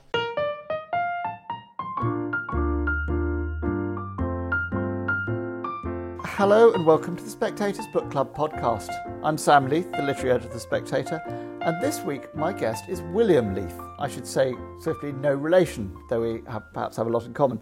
[6.37, 8.90] Hello and welcome to the Spectator's Book Club podcast.
[9.22, 11.22] I'm Sam Leith, the literary editor of The Spectator,
[11.61, 13.79] and this week my guest is William Leith.
[14.00, 17.61] I should say swiftly no relation, though we have, perhaps have a lot in common.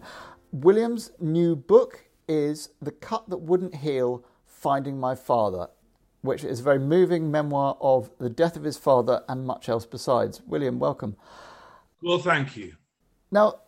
[0.51, 5.67] William's new book is The Cut That Wouldn't Heal Finding My Father,
[6.21, 9.85] which is a very moving memoir of the death of his father and much else
[9.85, 10.41] besides.
[10.47, 11.15] William, welcome.
[12.01, 12.77] Well, thank you.
[13.29, 13.59] Now,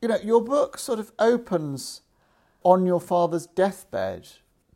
[0.00, 2.00] you know, your book sort of opens
[2.62, 4.28] on your father's deathbed.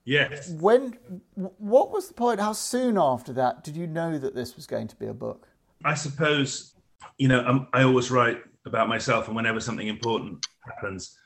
[0.05, 0.51] Yes.
[0.51, 0.99] When?
[1.35, 2.41] What was the point?
[2.41, 5.49] How soon after that did you know that this was going to be a book?
[5.85, 6.75] I suppose,
[7.19, 11.17] you know, um, I always write about myself, and whenever something important happens,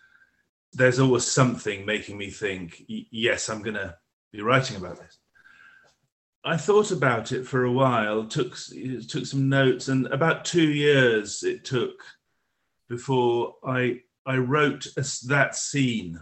[0.73, 3.95] there's always something making me think, yes, I'm going to
[4.33, 5.19] be writing about this.
[6.45, 8.57] I thought about it for a while, took
[9.09, 12.03] took some notes, and about two years it took
[12.89, 16.20] before I I wrote a, that scene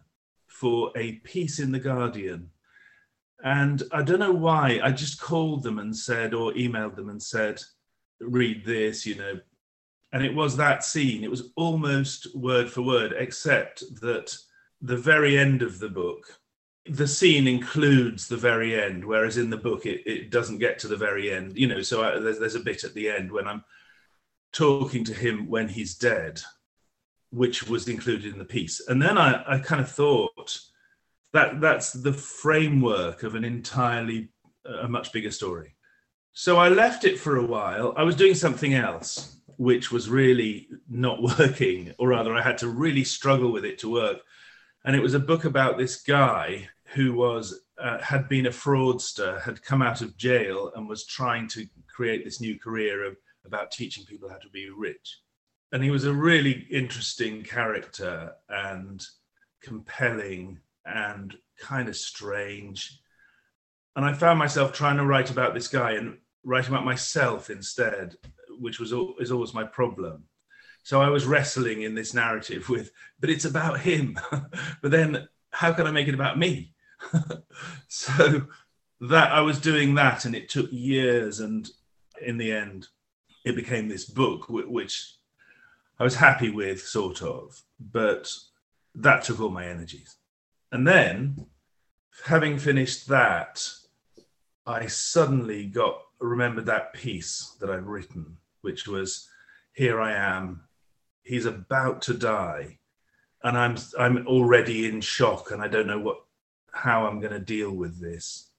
[0.64, 2.48] for a piece in the Guardian.
[3.44, 7.22] And I don't know why, I just called them and said, or emailed them and
[7.22, 7.60] said,
[8.18, 9.38] read this, you know.
[10.14, 14.34] And it was that scene, it was almost word for word, except that
[14.80, 16.40] the very end of the book,
[16.86, 20.88] the scene includes the very end, whereas in the book it, it doesn't get to
[20.88, 21.82] the very end, you know.
[21.82, 23.64] So I, there's, there's a bit at the end when I'm
[24.54, 26.40] talking to him when he's dead
[27.34, 28.80] which was included in the piece.
[28.86, 30.60] And then I, I kind of thought
[31.32, 34.28] that that's the framework of an entirely
[34.64, 35.74] a much bigger story.
[36.32, 37.92] So I left it for a while.
[37.96, 42.68] I was doing something else, which was really not working, or rather, I had to
[42.68, 44.18] really struggle with it to work.
[44.84, 49.42] And it was a book about this guy who was uh, had been a fraudster,
[49.42, 53.72] had come out of jail, and was trying to create this new career of about
[53.72, 55.18] teaching people how to be rich
[55.74, 59.04] and he was a really interesting character and
[59.60, 63.00] compelling and kind of strange.
[63.96, 68.14] And I found myself trying to write about this guy and writing about myself instead,
[68.60, 70.22] which was is always my problem.
[70.84, 74.16] So I was wrestling in this narrative with, but it's about him.
[74.80, 76.72] but then how can I make it about me?
[77.88, 78.46] so
[79.00, 81.68] that I was doing that, and it took years, and
[82.22, 82.86] in the end,
[83.44, 85.16] it became this book, which
[85.98, 88.32] I was happy with, sort of, but
[88.96, 90.16] that took all my energies.
[90.72, 91.46] And then,
[92.24, 93.64] having finished that,
[94.66, 99.28] I suddenly got remembered that piece that I'd written, which was,
[99.72, 100.64] "Here I am.
[101.22, 102.78] He's about to die,
[103.44, 106.24] and I'm I'm already in shock, and I don't know what
[106.72, 108.50] how I'm going to deal with this."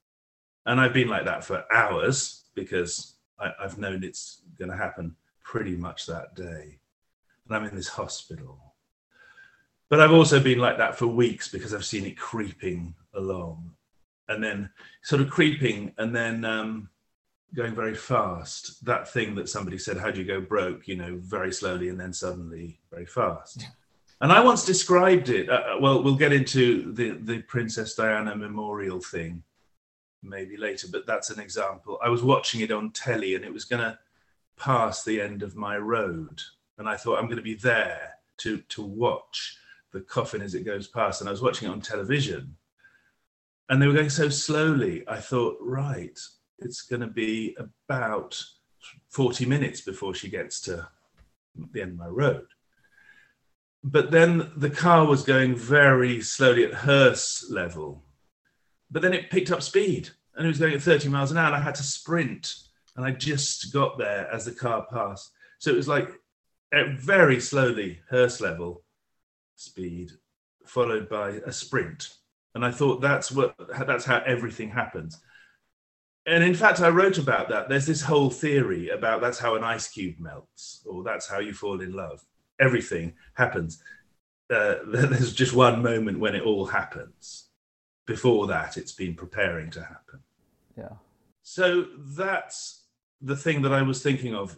[0.64, 5.16] And I've been like that for hours because I, I've known it's going to happen
[5.44, 6.80] pretty much that day
[7.46, 8.74] and I'm in this hospital.
[9.88, 13.72] But I've also been like that for weeks because I've seen it creeping along
[14.28, 14.70] and then
[15.02, 16.88] sort of creeping and then um,
[17.54, 18.84] going very fast.
[18.84, 20.88] That thing that somebody said, How do you go broke?
[20.88, 23.62] You know, very slowly and then suddenly very fast.
[23.62, 23.68] Yeah.
[24.22, 25.48] And I once described it.
[25.48, 29.42] Uh, uh, well, we'll get into the, the Princess Diana memorial thing
[30.22, 31.98] maybe later, but that's an example.
[32.02, 33.98] I was watching it on telly and it was going to
[34.56, 36.40] pass the end of my road
[36.78, 39.58] and I thought I'm going to be there to to watch
[39.92, 41.20] the coffin as it goes past.
[41.20, 42.56] And I was watching it on television,
[43.68, 45.04] and they were going so slowly.
[45.08, 46.18] I thought, right,
[46.58, 48.42] it's going to be about
[49.10, 50.88] 40 minutes before she gets to
[51.72, 52.46] the end of my road.
[53.82, 58.02] But then the car was going very slowly at hearse level.
[58.90, 61.46] But then it picked up speed and it was going at 30 miles an hour.
[61.46, 62.54] And I had to sprint.
[62.96, 65.30] And I just got there as the car passed.
[65.58, 66.10] So it was like
[66.72, 68.82] very slowly, hearse level
[69.56, 70.12] speed,
[70.64, 72.14] followed by a sprint.
[72.54, 73.54] And I thought that's what
[73.86, 75.20] that's how everything happens.
[76.26, 77.68] And in fact, I wrote about that.
[77.68, 81.52] There's this whole theory about that's how an ice cube melts, or that's how you
[81.52, 82.24] fall in love.
[82.60, 83.82] Everything happens.
[84.50, 87.48] Uh, there's just one moment when it all happens.
[88.06, 90.20] Before that, it's been preparing to happen.
[90.76, 90.94] Yeah.
[91.42, 92.84] So that's
[93.20, 94.56] the thing that I was thinking of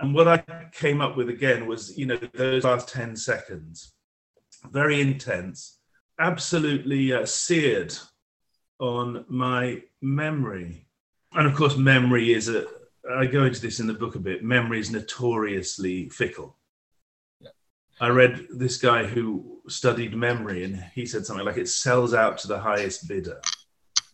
[0.00, 3.94] and what I came up with again was, you know, those last 10 seconds,
[4.70, 5.78] very intense,
[6.18, 7.96] absolutely uh, seared
[8.78, 10.86] on my memory.
[11.32, 12.66] And of course, memory is a,
[13.10, 16.56] I go into this in the book a bit, memory is notoriously fickle.
[17.40, 17.50] Yeah.
[18.00, 22.38] I read this guy who studied memory and he said something like it sells out
[22.38, 23.40] to the highest bidder,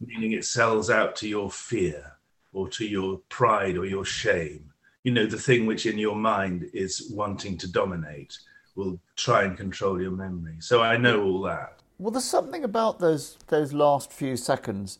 [0.00, 2.18] meaning it sells out to your fear
[2.52, 4.71] or to your pride or your shame.
[5.04, 8.38] You know, the thing which in your mind is wanting to dominate
[8.76, 10.56] will try and control your memory.
[10.60, 11.80] So I know all that.
[11.98, 14.98] Well, there's something about those those last few seconds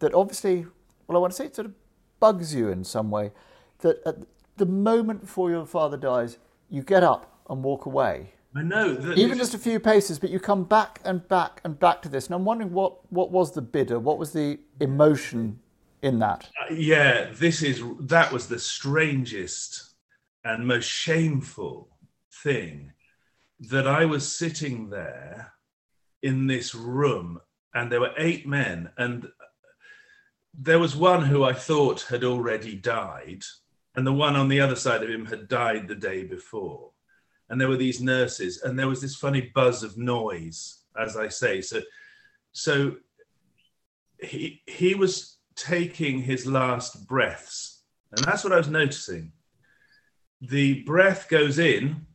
[0.00, 0.66] that obviously,
[1.06, 1.74] well, I want to say it sort of
[2.20, 3.32] bugs you in some way.
[3.80, 4.16] That at
[4.56, 6.38] the moment before your father dies,
[6.68, 8.32] you get up and walk away.
[8.54, 9.14] I know.
[9.16, 12.26] Even just a few paces, but you come back and back and back to this.
[12.26, 13.98] And I'm wondering what, what was the bidder?
[13.98, 15.58] What was the emotion
[16.02, 16.48] in that?
[16.60, 19.94] Uh, yeah, this is that was the strangest
[20.44, 21.88] and most shameful
[22.42, 22.92] thing
[23.60, 25.52] that I was sitting there
[26.22, 27.40] in this room
[27.74, 29.28] and there were eight men and
[30.52, 33.44] there was one who I thought had already died
[33.94, 36.90] and the one on the other side of him had died the day before
[37.48, 41.28] and there were these nurses and there was this funny buzz of noise as I
[41.28, 41.80] say so
[42.52, 42.96] so
[44.18, 47.82] he he was taking his last breaths
[48.12, 49.32] and that's what I was noticing
[50.40, 52.06] the breath goes in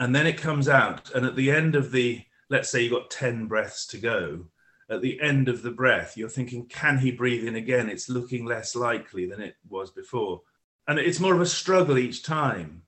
[0.00, 3.10] and then it comes out and at the end of the let's say you've got
[3.10, 4.46] 10 breaths to go,
[4.90, 7.88] at the end of the breath, you're thinking, can he breathe in again?
[7.88, 10.42] It's looking less likely than it was before.
[10.86, 12.82] And it's more of a struggle each time.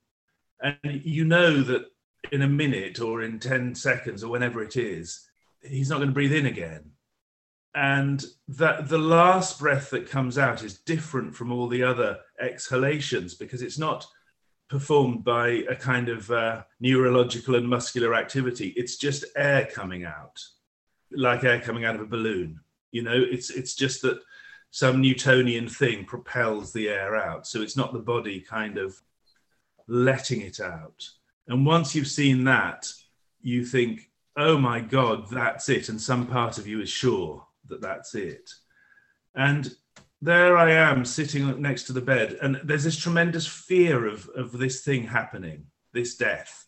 [0.61, 1.87] And you know that
[2.31, 5.27] in a minute or in 10 seconds or whenever it is,
[5.63, 6.93] he's not going to breathe in again.
[7.76, 13.34] And that the last breath that comes out is different from all the other exhalations
[13.34, 14.06] because it's not
[14.70, 18.69] performed by a kind of uh, neurological and muscular activity.
[18.78, 20.43] It's just air coming out,
[21.12, 22.61] like air coming out of a balloon.
[22.93, 24.23] You know, it's it's just that
[24.70, 27.46] some Newtonian thing propels the air out.
[27.46, 28.99] So it's not the body kind of
[29.87, 31.06] letting it out.
[31.46, 32.90] And once you've seen that,
[33.43, 35.90] you think, oh my God, that's it.
[35.90, 38.51] And some part of you is sure that that's it.
[39.35, 39.71] And
[40.23, 44.53] there I am sitting next to the bed, and there's this tremendous fear of, of
[44.53, 46.67] this thing happening, this death.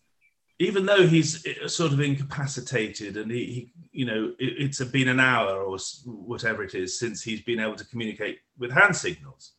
[0.59, 5.09] Even though he's uh, sort of incapacitated, and he, he you know, it, it's been
[5.09, 9.53] an hour or whatever it is since he's been able to communicate with hand signals,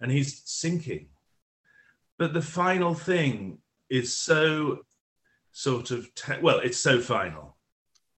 [0.00, 1.08] and he's sinking.
[2.18, 3.58] But the final thing
[3.90, 4.80] is so
[5.52, 7.56] sort of, te- well, it's so final.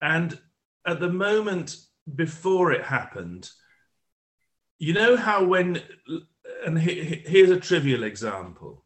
[0.03, 0.39] And
[0.87, 1.77] at the moment
[2.17, 3.51] before it happened,
[4.79, 5.83] you know how when
[6.65, 8.85] and here's a trivial example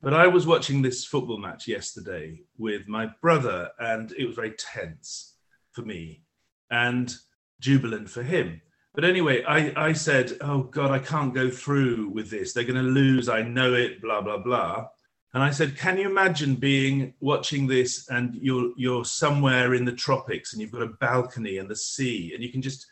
[0.00, 4.52] but i was watching this football match yesterday with my brother and it was very
[4.52, 5.34] tense
[5.72, 6.22] for me
[6.70, 7.14] and
[7.60, 8.60] jubilant for him.
[8.94, 12.52] But anyway i i said oh god i can't go through with this.
[12.52, 13.28] They're going to lose.
[13.28, 14.88] I know it blah blah blah
[15.34, 19.92] and i said can you imagine being watching this and you're you're somewhere in the
[19.92, 22.86] tropics and you've got a balcony and the sea and you can just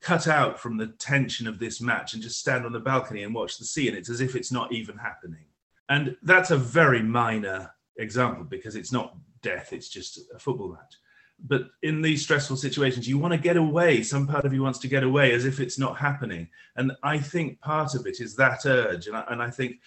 [0.00, 3.34] cut out from the tension of this match and just stand on the balcony and
[3.34, 3.88] watch the sea.
[3.88, 5.44] And it's as if it's not even happening.
[5.88, 10.94] And that's a very minor example because it's not death, it's just a football match.
[11.42, 14.02] But in these stressful situations, you want to get away.
[14.02, 16.48] Some part of you wants to get away as if it's not happening.
[16.76, 19.06] And I think part of it is that urge.
[19.06, 19.80] And I, and I think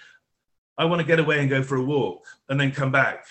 [0.78, 3.26] I want to get away and go for a walk and then come back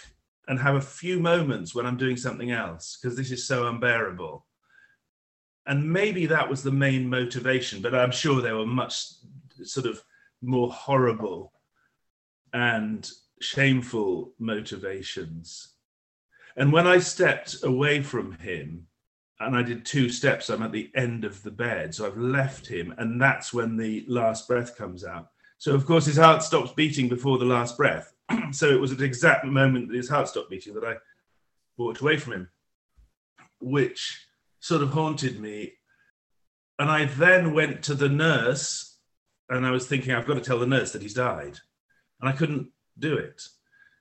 [0.49, 4.47] and have a few moments when I'm doing something else because this is so unbearable.
[5.67, 9.05] And maybe that was the main motivation but i'm sure there were much
[9.63, 10.03] sort of
[10.41, 11.53] more horrible
[12.53, 13.09] and
[13.41, 15.75] shameful motivations.
[16.57, 18.87] And when i stepped away from him
[19.41, 22.67] and i did two steps i'm at the end of the bed so i've left
[22.67, 25.31] him and that's when the last breath comes out
[25.63, 28.13] so of course his heart stops beating before the last breath
[28.51, 30.95] so it was at the exact moment that his heart stopped beating that i
[31.77, 32.49] walked away from him
[33.63, 34.27] which
[34.63, 35.75] sort of haunted me.
[36.79, 38.97] And I then went to the nurse
[39.49, 41.59] and I was thinking, I've got to tell the nurse that he's died.
[42.21, 43.43] And I couldn't do it.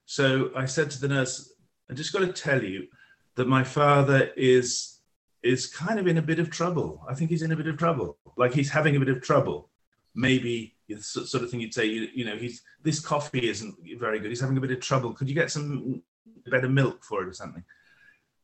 [0.06, 1.53] So I said to the nurse,
[1.89, 2.88] I just got to tell you
[3.36, 5.00] that my father is
[5.44, 7.03] is kind of in a bit of trouble.
[7.10, 8.18] I think he's in a bit of trouble.
[8.38, 9.70] Like he's having a bit of trouble.
[10.13, 14.20] Maybe the sort of thing you'd say, you, you know, he's this coffee isn't very
[14.20, 14.30] good.
[14.30, 15.14] He's having a bit of trouble.
[15.14, 16.02] Could you get some
[16.46, 17.64] better milk for it or something?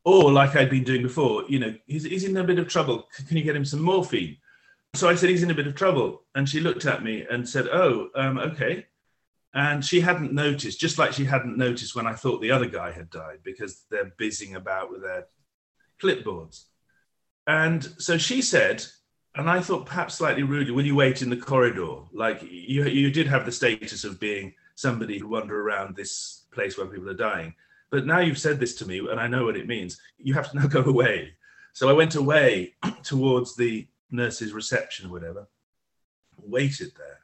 [0.04, 3.08] Or like I'd been doing before, you know, he's, he's in a bit of trouble.
[3.28, 4.38] Can you get him some morphine?
[4.94, 6.24] So I said, he's in a bit of trouble.
[6.34, 8.86] And she looked at me and said, oh, um, okay.
[9.54, 12.92] And she hadn't noticed, just like she hadn't noticed when I thought the other guy
[12.92, 15.28] had died, because they're busying about with their
[16.02, 16.66] clipboards.
[17.48, 18.86] And so she said,
[19.38, 21.98] and I thought perhaps slightly rudely, will you wait in the corridor?
[22.12, 26.78] Like you, you did have the status of being somebody who wander around this place
[26.78, 27.54] where people are dying.
[27.90, 30.00] But now you've said this to me, and I know what it means.
[30.18, 31.34] You have to now go away.
[31.74, 35.48] So I went away towards the nurse's reception or whatever,
[36.38, 37.20] waited there.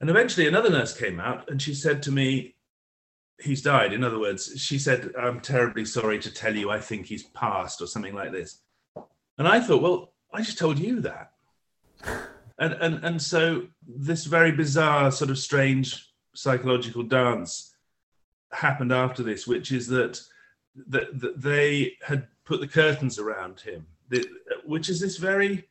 [0.00, 2.56] And eventually another nurse came out and she said to me,
[3.40, 3.92] He's died.
[3.92, 7.82] In other words, she said, I'm terribly sorry to tell you, I think he's passed,
[7.82, 8.60] or something like this.
[9.36, 11.32] And I thought, Well, I just told you that.
[12.58, 17.74] And, and, and so this very bizarre, sort of strange psychological dance
[18.50, 20.20] happened after this, which is that,
[20.88, 23.86] that, that they had put the curtains around him,
[24.64, 25.68] which is this very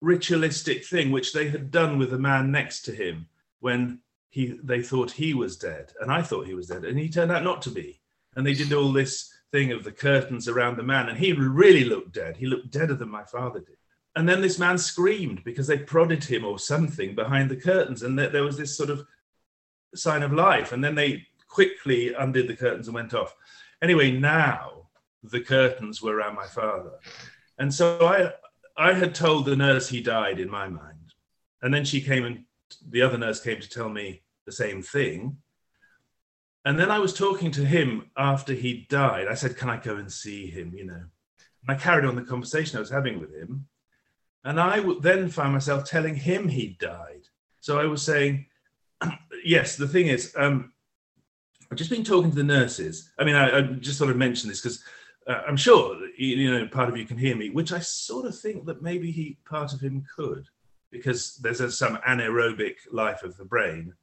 [0.00, 3.28] ritualistic thing which they had done with the man next to him
[3.60, 4.00] when
[4.30, 7.32] he they thought he was dead and I thought he was dead and he turned
[7.32, 8.00] out not to be.
[8.36, 11.84] And they did all this thing of the curtains around the man and he really
[11.84, 12.36] looked dead.
[12.36, 13.76] He looked deader than my father did.
[14.16, 18.18] And then this man screamed because they prodded him or something behind the curtains and
[18.18, 19.06] there was this sort of
[19.94, 20.72] sign of life.
[20.72, 23.34] And then they quickly undid the curtains and went off.
[23.82, 24.88] Anyway, now
[25.22, 26.92] the curtains were around my father.
[27.58, 28.32] And so I
[28.76, 31.14] I had told the nurse he died in my mind.
[31.62, 32.44] And then she came and
[32.88, 35.36] the other nurse came to tell me the same thing.
[36.64, 39.28] And then I was talking to him after he died.
[39.28, 40.72] I said, Can I go and see him?
[40.74, 40.94] You know,
[41.62, 43.66] and I carried on the conversation I was having with him.
[44.44, 47.28] And I then found myself telling him he'd died.
[47.60, 48.46] So I was saying,
[49.44, 50.72] Yes, the thing is, um,
[51.70, 53.10] I've just been talking to the nurses.
[53.18, 54.82] I mean, I, I just sort of mentioned this because
[55.26, 58.38] uh, I'm sure you know part of you can hear me, which I sort of
[58.38, 60.48] think that maybe he part of him could,
[60.90, 63.94] because there's a, some anaerobic life of the brain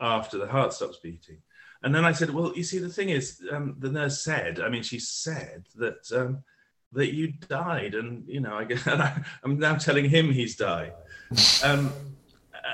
[0.00, 1.38] after the heart stops beating.
[1.82, 4.68] And then I said, well, you see, the thing is, um, the nurse said, I
[4.68, 6.44] mean, she said that um,
[6.92, 10.92] that you died, and you know, I guess I, am now telling him he's died.
[11.62, 11.92] Um,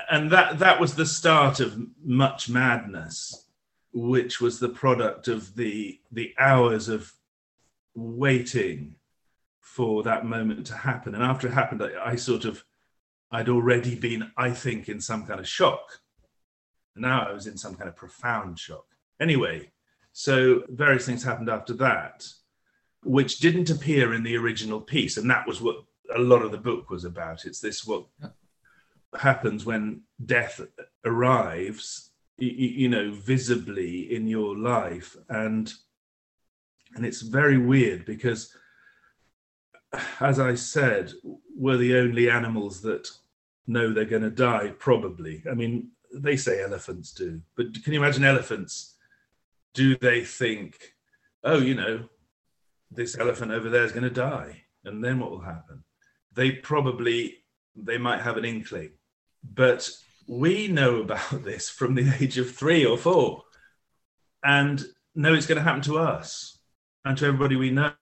[0.09, 3.47] and that that was the start of much madness
[3.93, 7.11] which was the product of the the hours of
[7.95, 8.95] waiting
[9.59, 11.15] for that moment to happen.
[11.15, 12.63] And after it happened, I, I sort of
[13.31, 15.99] I'd already been, I think, in some kind of shock.
[16.95, 18.85] Now I was in some kind of profound shock.
[19.19, 19.71] Anyway,
[20.13, 22.27] so various things happened after that,
[23.07, 25.15] which didn't appear in the original piece.
[25.15, 25.77] And that was what
[26.13, 27.45] a lot of the book was about.
[27.45, 28.05] It's this what
[29.17, 30.59] happens when death
[31.05, 35.15] arrives, you, you know, visibly in your life.
[35.29, 35.71] And
[36.95, 38.53] and it's very weird because
[40.19, 41.13] as I said,
[41.55, 43.09] we're the only animals that
[43.67, 45.43] know they're going to die, probably.
[45.49, 48.95] I mean, they say elephants do, but can you imagine elephants?
[49.73, 50.95] Do they think,
[51.43, 52.09] oh, you know,
[52.91, 55.83] this elephant over there is going to die, and then what will happen?
[56.33, 57.43] They probably,
[57.75, 58.91] they might have an inkling,
[59.43, 59.89] but
[60.27, 63.43] we know about this from the age of three or four,
[64.43, 64.83] and
[65.15, 66.59] know it's going to happen to us
[67.03, 67.93] and to everybody we know.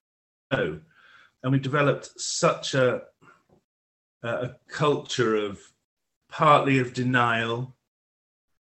[0.51, 3.01] And we've developed such a,
[4.23, 5.59] a culture of
[6.29, 7.75] partly of denial,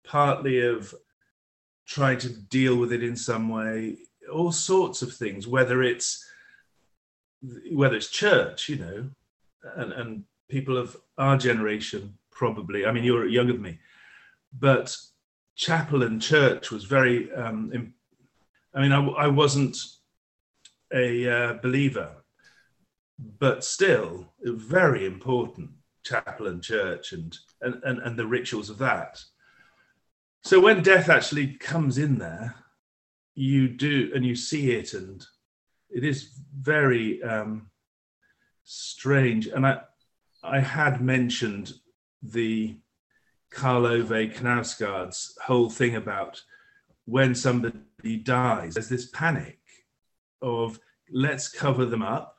[0.04, 0.94] partly of
[1.86, 3.98] trying to deal with it in some way,
[4.32, 6.24] all sorts of things, whether it's
[7.72, 9.10] whether it's church, you know,
[9.76, 12.86] and, and people of our generation probably.
[12.86, 13.78] I mean, you're younger than me,
[14.58, 14.96] but
[15.56, 17.32] chapel and church was very.
[17.32, 17.94] Um,
[18.74, 19.76] I mean, I, I wasn't
[20.92, 22.10] a uh, believer,
[23.38, 25.70] but still very important
[26.02, 29.22] chapel and church and, and, and, and the rituals of that.
[30.42, 32.54] So when death actually comes in there,
[33.40, 35.24] you do and you see it, and
[35.88, 37.70] it is very um,
[38.64, 39.46] strange.
[39.46, 39.80] And I,
[40.42, 41.72] I had mentioned
[42.22, 42.76] the
[43.50, 46.42] Karl Ove Knausgaard's whole thing about
[47.06, 49.58] when somebody dies, there's this panic
[50.42, 50.78] of
[51.10, 52.36] let's cover them up,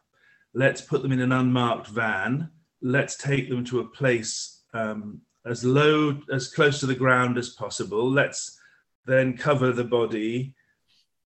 [0.54, 2.50] let's put them in an unmarked van,
[2.82, 7.50] let's take them to a place um, as low, as close to the ground as
[7.50, 8.10] possible.
[8.10, 8.60] Let's
[9.06, 10.54] then cover the body.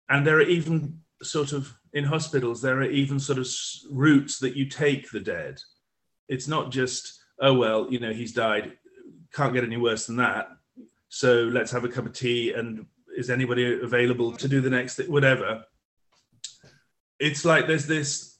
[0.10, 3.48] And there are even sort of, in hospitals, there are even sort of
[3.90, 5.60] routes that you take the dead.
[6.28, 8.74] It's not just, oh, well, you know, he's died,
[9.34, 10.50] can't get any worse than that.
[11.10, 14.96] So let's have a cup of tea and is anybody available to do the next
[14.96, 15.64] thing, whatever
[17.24, 18.38] it's like there's this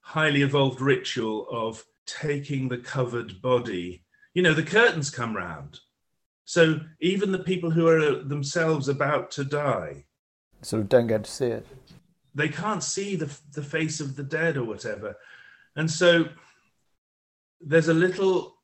[0.00, 4.04] highly evolved ritual of taking the covered body.
[4.32, 5.80] You know, the curtains come round.
[6.44, 10.04] So even the people who are themselves about to die
[10.62, 11.66] sort of don't get to see it.
[12.34, 15.16] They can't see the the face of the dead or whatever.
[15.76, 16.26] And so
[17.60, 18.56] there's a little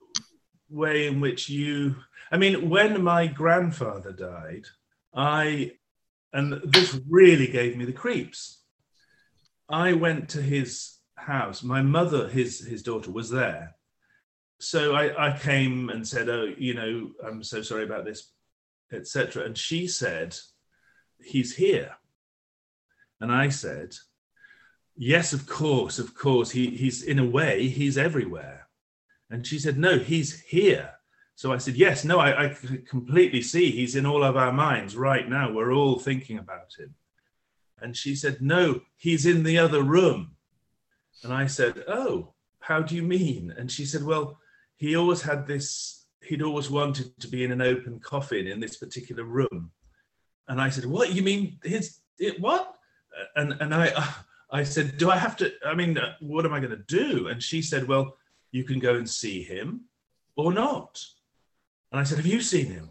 [0.69, 1.95] way in which you
[2.33, 4.65] i mean when my grandfather died
[5.15, 5.71] i
[6.33, 8.63] and this really gave me the creeps
[9.69, 13.75] i went to his house my mother his his daughter was there
[14.59, 18.33] so i i came and said oh you know i'm so sorry about this
[18.93, 20.37] etc and she said
[21.23, 21.97] he's here
[23.21, 23.95] and i said
[24.97, 28.67] yes of course of course he he's in a way he's everywhere
[29.31, 30.93] and she said, No, he's here.
[31.35, 32.57] So I said, Yes, no, I, I
[32.89, 33.71] completely see.
[33.71, 35.53] He's in all of our minds right now.
[35.53, 36.95] We're all thinking about him.
[37.81, 40.37] And she said, No, he's in the other room.
[41.23, 43.53] And I said, Oh, how do you mean?
[43.57, 44.39] And she said, Well,
[44.77, 48.77] he always had this, he'd always wanted to be in an open coffin in this
[48.77, 49.73] particular room.
[50.49, 51.13] And I said, What?
[51.13, 52.75] You mean his, it, what?
[53.35, 53.93] And, and I,
[54.51, 57.29] I said, Do I have to, I mean, what am I going to do?
[57.29, 58.17] And she said, Well,
[58.53, 59.83] you can go and see him
[60.37, 61.03] or not.
[61.93, 62.91] And I said, Have you seen him?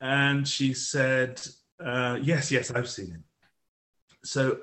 [0.00, 1.40] And she said,
[1.84, 3.24] uh, Yes, yes, I've seen him.
[4.24, 4.58] So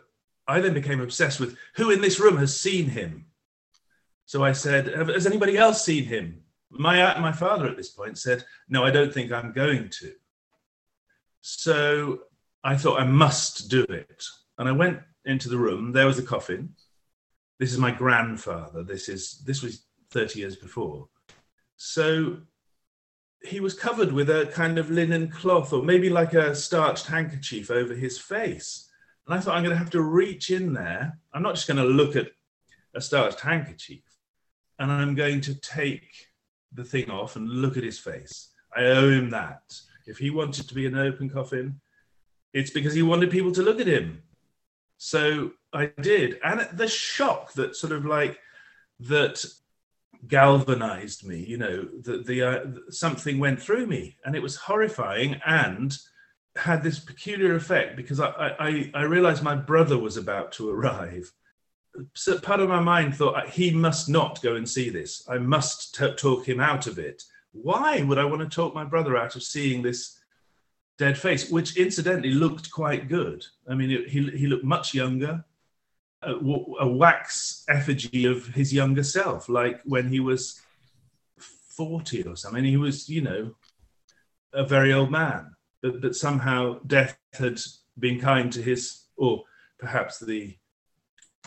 [0.48, 3.26] I then became obsessed with who in this room has seen him.
[4.26, 6.42] So I said, Has anybody else seen him?
[6.70, 10.14] My, my father at this point said, No, I don't think I'm going to.
[11.46, 12.22] So
[12.64, 14.24] I thought I must do it.
[14.58, 15.92] And I went into the room.
[15.92, 16.74] There was a coffin.
[17.60, 18.82] This is my grandfather.
[18.82, 21.10] This is this was 30 years before.
[21.76, 22.38] So
[23.44, 27.70] he was covered with a kind of linen cloth or maybe like a starched handkerchief
[27.70, 28.90] over his face.
[29.28, 31.20] And I thought, I'm going to have to reach in there.
[31.34, 32.30] I'm not just going to look at
[32.96, 34.04] a starched handkerchief
[34.80, 36.08] and I'm going to take
[36.72, 38.50] the thing off and look at his face.
[38.74, 39.62] I owe him that.
[40.06, 41.80] If he wanted to be an open coffin,
[42.54, 44.22] it's because he wanted people to look at him.
[44.98, 46.40] So I did.
[46.44, 48.40] And the shock that sort of like
[49.00, 49.44] that
[50.28, 55.40] galvanized me you know that the uh, something went through me and it was horrifying
[55.46, 55.98] and
[56.56, 61.32] had this peculiar effect because I, I i realized my brother was about to arrive
[62.14, 65.96] so part of my mind thought he must not go and see this i must
[65.96, 69.36] t- talk him out of it why would i want to talk my brother out
[69.36, 70.20] of seeing this
[70.98, 75.44] dead face which incidentally looked quite good i mean it, he, he looked much younger
[76.26, 76.34] a,
[76.80, 80.62] a wax effigy of his younger self, like when he was
[81.38, 82.64] 40 or something.
[82.64, 83.56] He was, you know,
[84.54, 87.60] a very old man, but, but somehow death had
[87.98, 89.44] been kind to his, or
[89.80, 90.58] perhaps the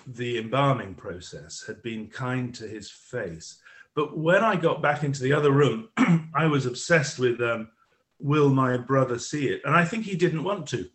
[0.09, 3.61] the embalming process had been kind to his face.
[3.97, 5.89] But when I got back into the other room,
[6.35, 7.69] I was obsessed with um,
[8.21, 9.63] will my brother see it?
[9.65, 10.89] And I think he didn't want to.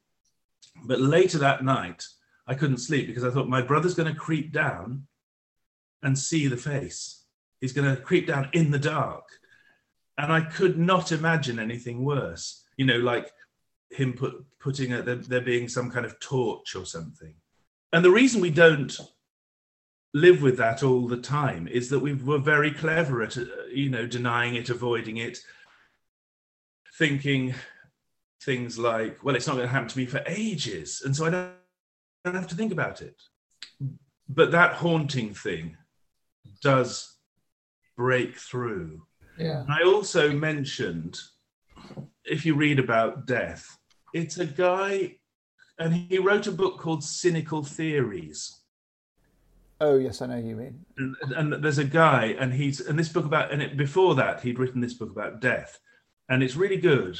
[0.85, 2.05] But later that night,
[2.47, 5.07] I couldn't sleep because I thought my brother's going to creep down
[6.03, 7.23] and see the face.
[7.59, 9.25] He's going to creep down in the dark.
[10.17, 12.63] And I could not imagine anything worse.
[12.77, 13.31] You know, like
[13.89, 17.33] him put, putting a, there, there being some kind of torch or something.
[17.93, 18.95] And the reason we don't
[20.13, 23.89] live with that all the time is that we were very clever at, uh, you
[23.89, 25.39] know, denying it, avoiding it,
[26.97, 27.53] thinking
[28.43, 31.01] things like, well, it's not going to happen to me for ages.
[31.05, 31.51] And so I don't
[32.23, 33.15] don't have to think about it.
[34.29, 35.77] But that haunting thing
[36.61, 37.17] does
[37.97, 39.01] break through.
[39.37, 39.65] Yeah.
[39.67, 41.19] I also mentioned,
[42.23, 43.77] if you read about death,
[44.13, 45.15] it's a guy,
[45.79, 48.60] and he wrote a book called Cynical Theories.
[49.81, 50.85] Oh yes, I know you mean.
[50.97, 54.41] And, and, there's a guy, and he's and this book about, and it, before that
[54.41, 55.79] he'd written this book about death,
[56.29, 57.17] and it's really good.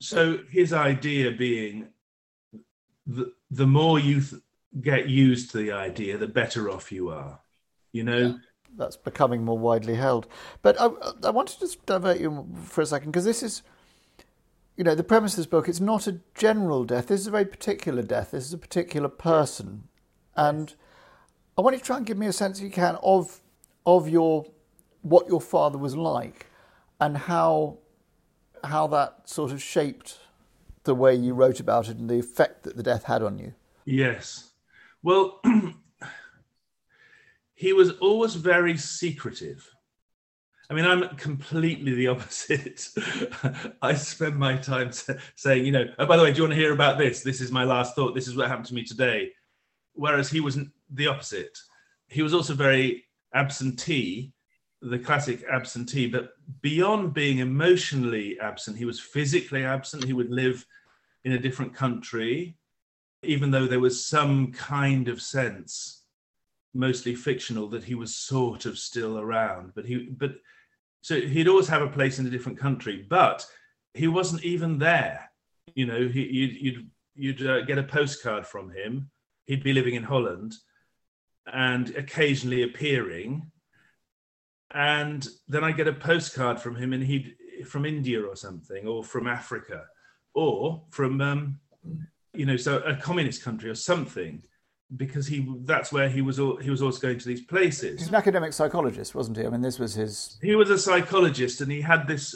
[0.00, 1.88] So his idea being
[3.06, 4.42] the, the more you th-
[4.80, 7.40] get used to the idea, the better off you are.
[7.92, 8.18] You know?
[8.18, 8.34] Yeah,
[8.76, 10.26] that's becoming more widely held.
[10.62, 10.86] But I,
[11.22, 13.62] I want to just divert you for a second because this is,
[14.76, 17.08] you know, the premise of this book, it's not a general death.
[17.08, 18.30] This is a very particular death.
[18.30, 19.88] This is a particular person.
[20.34, 20.74] And
[21.56, 23.40] I want you to try and give me a sense, if you can, of,
[23.86, 24.46] of your,
[25.02, 26.46] what your father was like
[27.00, 27.78] and how,
[28.64, 30.18] how that sort of shaped
[30.82, 33.54] the way you wrote about it and the effect that the death had on you.
[33.84, 34.52] Yes.
[35.02, 35.40] Well,
[37.54, 39.70] he was always very secretive.
[40.68, 42.88] I mean, I'm completely the opposite.
[43.80, 44.90] I spend my time
[45.36, 47.22] saying, you know, oh, by the way, do you want to hear about this?
[47.22, 48.14] This is my last thought.
[48.14, 49.30] This is what happened to me today.
[49.92, 50.58] Whereas he was
[50.94, 51.56] the opposite.
[52.08, 53.04] He was also very
[53.34, 54.32] absentee,
[54.80, 56.30] the classic absentee, but
[56.60, 60.04] beyond being emotionally absent, he was physically absent.
[60.04, 60.64] He would live
[61.24, 62.56] in a different country,
[63.22, 66.02] even though there was some kind of sense
[66.74, 69.72] mostly fictional, that he was sort of still around.
[69.74, 70.32] But he, but
[71.00, 73.46] so he'd always have a place in a different country, but
[73.94, 75.30] he wasn't even there.
[75.74, 79.10] You know, he, you'd you'd, you'd uh, get a postcard from him.
[79.46, 80.54] He'd be living in Holland,
[81.52, 83.50] and occasionally appearing.
[84.72, 87.34] And then I get a postcard from him, and he'd
[87.66, 89.84] from India or something, or from Africa,
[90.34, 91.60] or from um,
[92.32, 94.42] you know, so a communist country or something,
[94.96, 96.36] because he that's where he was.
[96.36, 98.00] He was always going to these places.
[98.00, 99.46] He's an academic psychologist, wasn't he?
[99.46, 100.38] I mean, this was his.
[100.42, 102.34] He was a psychologist, and he had this.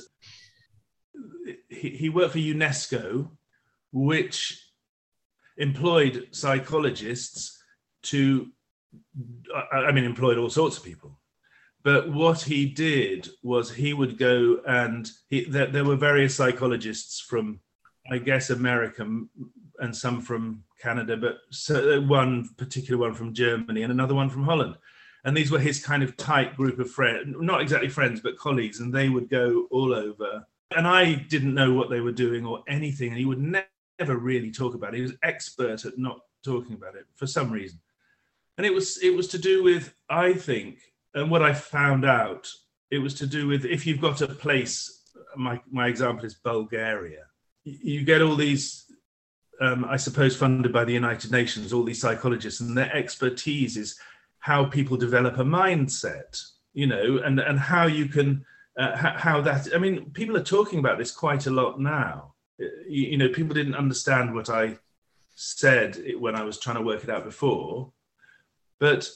[1.69, 3.31] He, he worked for UNESCO,
[3.93, 4.65] which
[5.57, 7.61] employed psychologists
[8.05, 8.49] to.
[9.83, 11.19] I mean, employed all sorts of people.
[11.83, 17.61] But what he did was he would go and he, there, were various psychologists from
[18.11, 19.07] i guess america
[19.81, 24.31] and some from canada but so uh, one particular one from germany and another one
[24.31, 24.77] from holland.
[25.25, 28.81] And these were his kind of tight group of friends not exactly friends but colleagues
[28.81, 30.45] and they would go all over.
[30.77, 33.65] And i didn't know what they were doing or anything and he would ne-
[33.99, 34.99] never really talk about it.
[34.99, 37.79] He was expert at not talking about it for some reason
[38.59, 40.79] and it was it was to do with i think
[41.15, 42.51] and what I found out,
[42.91, 44.95] it was to do with if you've got a place.
[45.37, 47.25] My my example is Bulgaria.
[47.65, 48.85] You get all these,
[49.61, 53.99] um, I suppose, funded by the United Nations, all these psychologists, and their expertise is
[54.39, 56.41] how people develop a mindset.
[56.73, 58.45] You know, and and how you can.
[58.79, 63.09] Uh, how that i mean people are talking about this quite a lot now you,
[63.11, 64.79] you know people didn't understand what i
[65.35, 67.93] said when i was trying to work it out before
[68.81, 69.09] but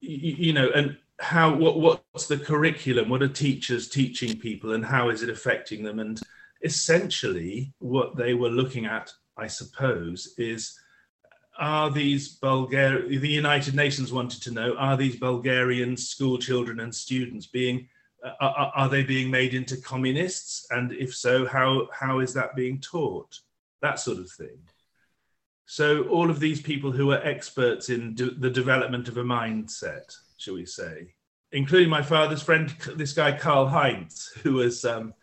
[0.00, 3.08] you, know and how what what's the curriculum?
[3.08, 5.98] What are teachers teaching people and how is it affecting them?
[5.98, 6.20] And
[6.62, 10.78] essentially what they were looking at i suppose is
[11.58, 16.94] are these bulgarian the united nations wanted to know are these bulgarian school children and
[16.94, 17.86] students being
[18.24, 20.66] uh, are, are they being made into communists?
[20.70, 23.38] And if so how how is that being taught?
[23.82, 24.58] That sort of thing
[25.66, 30.16] so all of these people who are experts in de- the development of a mindset
[30.38, 31.14] shall we say,
[31.52, 35.14] including my father's friend, this guy Karl Heinz, who was um,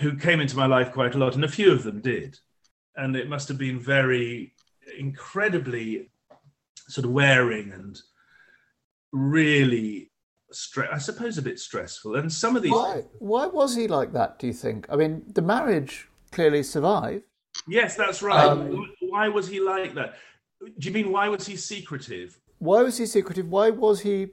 [0.00, 2.38] who came into my life quite a lot, and a few of them did,
[2.96, 4.52] and it must have been very
[4.98, 6.10] incredibly
[6.88, 8.00] sort of wearing and
[9.12, 10.10] really
[10.52, 12.16] stre- I suppose a bit stressful.
[12.16, 14.86] And some of these why, why was he like that, do you think?
[14.90, 17.24] I mean, the marriage clearly survived.
[17.68, 18.44] Yes, that's right.
[18.44, 20.16] Um, why was he like that?
[20.60, 22.38] Do you mean why was he secretive?
[22.58, 23.48] why was he secretive?
[23.48, 24.28] Why was he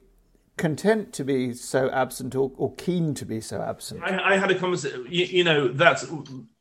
[0.56, 4.02] content to be so absent or, or keen to be so absent?
[4.02, 6.06] I, I had a conversation, you, you, know, that's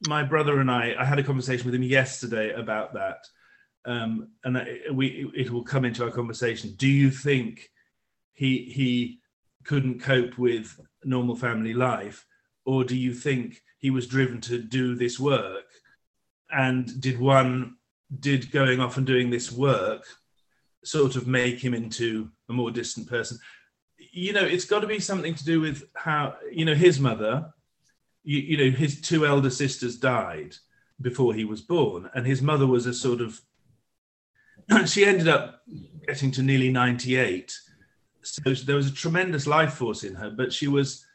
[0.07, 3.25] my brother and I, I had a conversation with him yesterday about that.
[3.85, 4.61] Um, and
[4.93, 6.75] we, it will come into our conversation.
[6.77, 7.69] Do you think
[8.33, 9.19] he, he
[9.63, 12.25] couldn't cope with normal family life?
[12.65, 15.65] Or do you think he was driven to do this work?
[16.51, 17.77] And did one,
[18.19, 20.05] did going off and doing this work
[20.83, 23.37] sort of make him into a more distant person.
[24.11, 27.53] You know, it's got to be something to do with how, you know, his mother,
[28.23, 30.55] you, you know, his two elder sisters died
[30.99, 33.41] before he was born, and his mother was a sort of,
[34.85, 35.61] she ended up
[36.07, 37.55] getting to nearly 98.
[38.23, 41.05] So there was a tremendous life force in her, but she was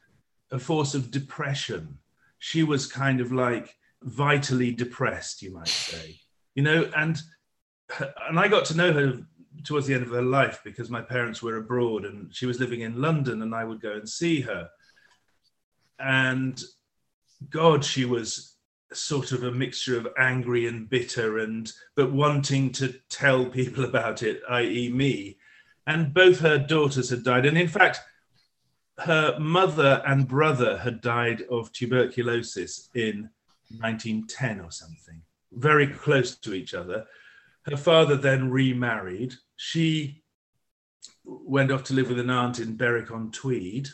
[0.51, 1.99] a force of depression.
[2.39, 6.21] She was kind of like vitally depressed, you might say,
[6.57, 7.21] you know, and
[8.29, 9.23] and I got to know her
[9.63, 12.81] towards the end of her life because my parents were abroad and she was living
[12.81, 14.69] in London and I would go and see her.
[16.01, 16.61] And
[17.51, 18.57] God, she was
[18.93, 24.23] sort of a mixture of angry and bitter and but wanting to tell people about
[24.23, 25.39] it, i.e., me.
[25.87, 27.47] And both her daughters had died.
[27.47, 28.01] And in fact,
[28.99, 33.29] her mother and brother had died of tuberculosis in
[33.79, 37.07] 1910 or something, very close to each other.
[37.65, 40.23] Her father then remarried she
[41.25, 43.89] went off to live with an aunt in Berwick on Tweed,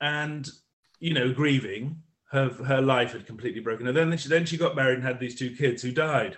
[0.00, 0.48] and
[1.00, 2.02] you know, grieving.
[2.30, 3.86] Her her life had completely broken.
[3.86, 6.36] And then she then she got married and had these two kids who died,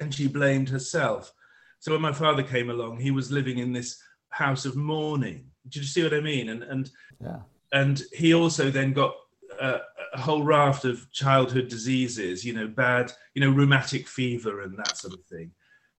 [0.00, 1.32] and she blamed herself.
[1.80, 5.46] So when my father came along, he was living in this house of mourning.
[5.68, 6.50] Do you see what I mean?
[6.50, 7.40] And and yeah.
[7.72, 9.14] and he also then got
[9.62, 9.80] a,
[10.14, 12.44] a whole raft of childhood diseases.
[12.44, 15.52] You know, bad, you know, rheumatic fever and that sort of thing.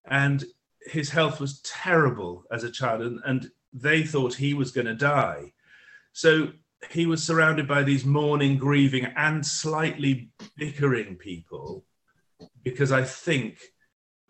[0.06, 0.44] And
[0.86, 4.94] his health was terrible as a child, and, and they thought he was going to
[4.94, 5.52] die.
[6.12, 6.48] So
[6.90, 11.84] he was surrounded by these mourning, grieving, and slightly bickering people
[12.62, 13.58] because I think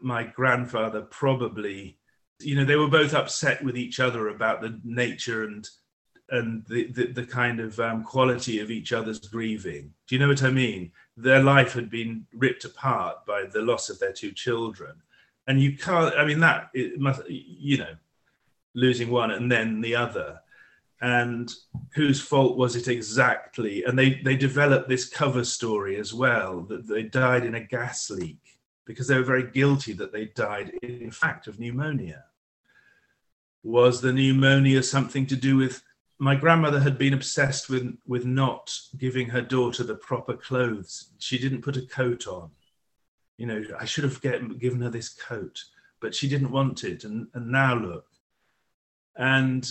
[0.01, 1.99] my grandfather probably
[2.41, 5.67] you know they were both upset with each other about the nature and
[6.31, 9.93] and the the, the kind of um, quality of each other's grieving.
[10.07, 10.93] Do you know what i mean?
[11.17, 15.03] Their life had been ripped apart by the loss of their two children.
[15.47, 17.95] And you can't i mean that it must you know
[18.75, 20.41] losing one and then the other.
[21.01, 21.53] And
[21.95, 23.85] whose fault was it exactly?
[23.85, 28.11] And they they developed this cover story as well that they died in a gas
[28.11, 28.39] leak
[28.87, 32.25] because they were very guilty that they died in fact of pneumonia.
[33.63, 35.83] Was the pneumonia something to do with
[36.19, 41.11] my grandmother had been obsessed with with not giving her daughter the proper clothes.
[41.19, 42.51] She didn't put a coat on.
[43.37, 45.65] You know i should have get, given her this coat
[46.01, 47.05] but she didn't want it.
[47.05, 48.07] And and now look.
[49.17, 49.69] And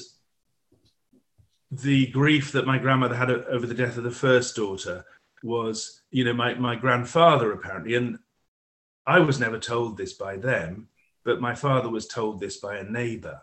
[1.72, 5.06] the grief that my grandmother had over the death of the first daughter
[5.42, 8.20] was you know my, my grandfather apparently and
[9.06, 10.88] i was never told this by them
[11.24, 13.42] but my father was told this by a neighbor.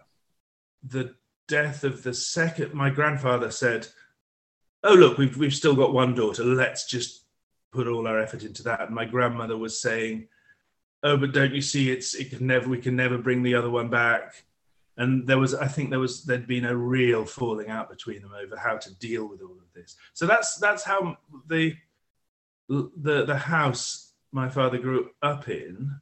[0.83, 1.15] The
[1.51, 3.89] death of the second, my grandfather said,
[4.85, 6.45] "Oh look, we've we've still got one daughter.
[6.45, 7.25] Let's just
[7.73, 10.29] put all our effort into that." And my grandmother was saying,
[11.03, 11.91] "Oh, but don't you see?
[11.91, 14.45] It's it can never we can never bring the other one back."
[14.97, 18.33] And there was, I think there was there'd been a real falling out between them
[18.33, 19.97] over how to deal with all of this.
[20.13, 21.75] So that's that's how the
[22.69, 26.01] the the house my father grew up in.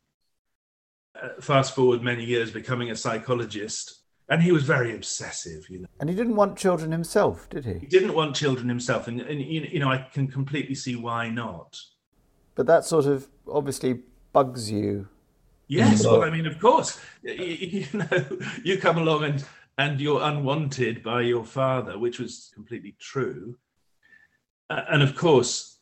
[1.20, 3.97] Uh, fast forward many years, becoming a psychologist
[4.28, 5.88] and he was very obsessive you know.
[6.00, 7.74] And he didn't want children himself did he?
[7.74, 9.08] He didn't want children himself.
[9.08, 11.78] And, and you know i can completely see why not.
[12.54, 14.00] But that sort of obviously
[14.32, 15.08] bugs you.
[15.66, 17.00] Yes well i mean of course.
[17.22, 19.44] You, you know you come along and
[19.78, 23.56] and you're unwanted by your father which was completely true.
[24.70, 25.78] And of course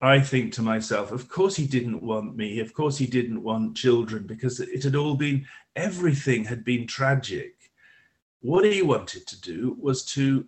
[0.00, 2.60] I think to myself, of course he didn't want me.
[2.60, 7.57] Of course he didn't want children because it had all been, everything had been tragic.
[8.40, 10.46] What he wanted to do was to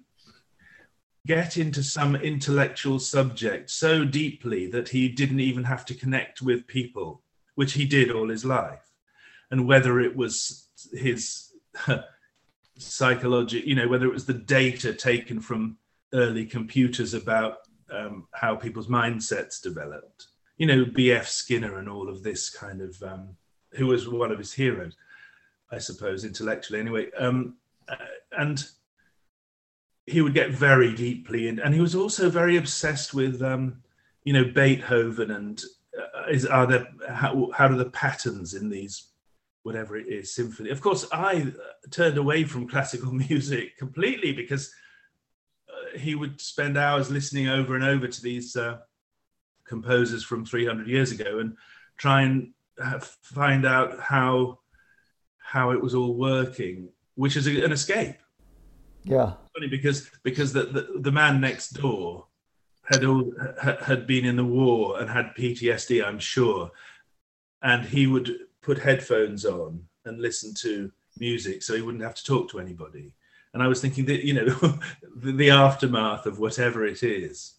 [1.27, 6.67] get into some intellectual subject so deeply that he didn't even have to connect with
[6.67, 7.23] people,
[7.57, 8.91] which he did all his life.
[9.51, 11.53] And whether it was his
[12.79, 15.77] psychology, you know, whether it was the data taken from
[16.15, 17.59] early computers about
[17.93, 21.27] um, how people's mindsets developed, you know, B.F.
[21.27, 23.37] Skinner and all of this kind of, um,
[23.73, 24.97] who was one of his heroes,
[25.71, 27.11] I suppose, intellectually anyway.
[27.19, 27.57] Um,
[28.41, 28.65] and
[30.07, 33.83] he would get very deeply and he was also very obsessed with, um,
[34.25, 35.63] you know, Beethoven and
[35.97, 39.09] uh, is are there how, how do the patterns in these
[39.63, 40.71] whatever it is symphony.
[40.71, 41.53] Of course, I
[41.91, 44.73] turned away from classical music completely because
[45.69, 48.79] uh, he would spend hours listening over and over to these uh,
[49.67, 51.57] composers from 300 years ago and
[51.99, 52.53] try and
[53.23, 54.61] find out how
[55.39, 56.89] how it was all working
[57.21, 58.17] which is an escape.
[59.05, 62.27] Yeah, funny because because the, the, the man next door
[62.85, 66.71] had all had been in the war and had PTSD, I'm sure,
[67.63, 72.25] and he would put headphones on and listen to music so he wouldn't have to
[72.25, 73.15] talk to anybody.
[73.53, 74.45] And I was thinking that you know
[75.17, 77.55] the, the aftermath of whatever it is,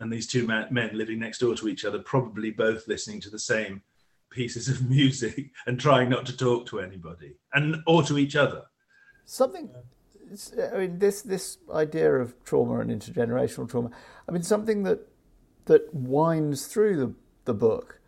[0.00, 3.38] and these two men living next door to each other, probably both listening to the
[3.38, 3.82] same
[4.30, 8.62] pieces of music and trying not to talk to anybody and or to each other.
[9.24, 9.70] Something.
[10.72, 13.90] I mean, this this idea of trauma and intergenerational trauma.
[14.28, 15.08] I mean, something that
[15.66, 17.14] that winds through the
[17.44, 18.00] the book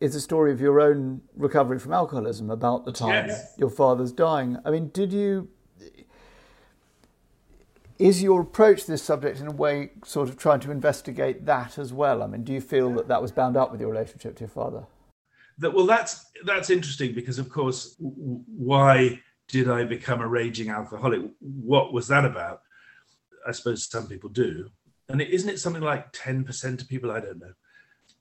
[0.00, 3.54] is a story of your own recovery from alcoholism about the time yes.
[3.56, 4.58] your father's dying.
[4.64, 5.48] I mean, did you?
[7.98, 11.78] Is your approach to this subject in a way sort of trying to investigate that
[11.78, 12.22] as well?
[12.24, 14.48] I mean, do you feel that that was bound up with your relationship to your
[14.48, 14.84] father?
[15.58, 21.22] That well, that's that's interesting because, of course, why did I become a raging alcoholic?
[21.40, 22.62] What was that about?
[23.46, 24.70] I suppose some people do.
[25.08, 27.10] And isn't it something like 10% of people?
[27.10, 27.52] I don't know.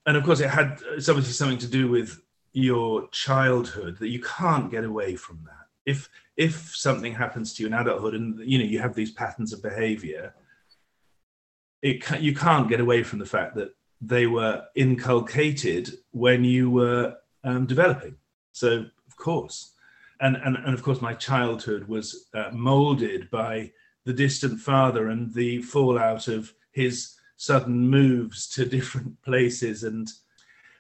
[0.06, 4.22] And of course, it had it's obviously something to do with your childhood that you
[4.22, 5.68] can't get away from that.
[5.86, 9.54] If if something happens to you in adulthood and you know you have these patterns
[9.54, 10.36] of behavior,
[11.82, 17.16] it you can't get away from the fact that they were inculcated when you were
[17.46, 18.18] um, developing.
[18.52, 19.73] So of course,
[20.24, 23.72] and, and, and of course, my childhood was uh, molded by
[24.06, 30.10] the distant father and the fallout of his sudden moves to different places and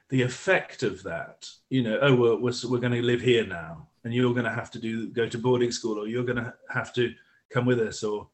[0.09, 1.45] the effect of that.
[1.69, 4.49] You know, oh, we're, we're, we're going to live here now, and you're going to
[4.49, 7.13] have to do go to boarding school, or you're going to have to
[7.51, 8.29] come with us, or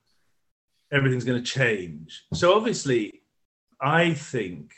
[0.92, 2.26] everything's going to change.
[2.36, 3.24] So obviously,
[3.82, 4.74] I think,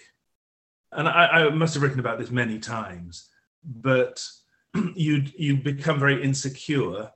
[0.94, 3.28] and I, I must have written about this many times,
[3.66, 4.26] but
[4.96, 7.12] you you become very insecure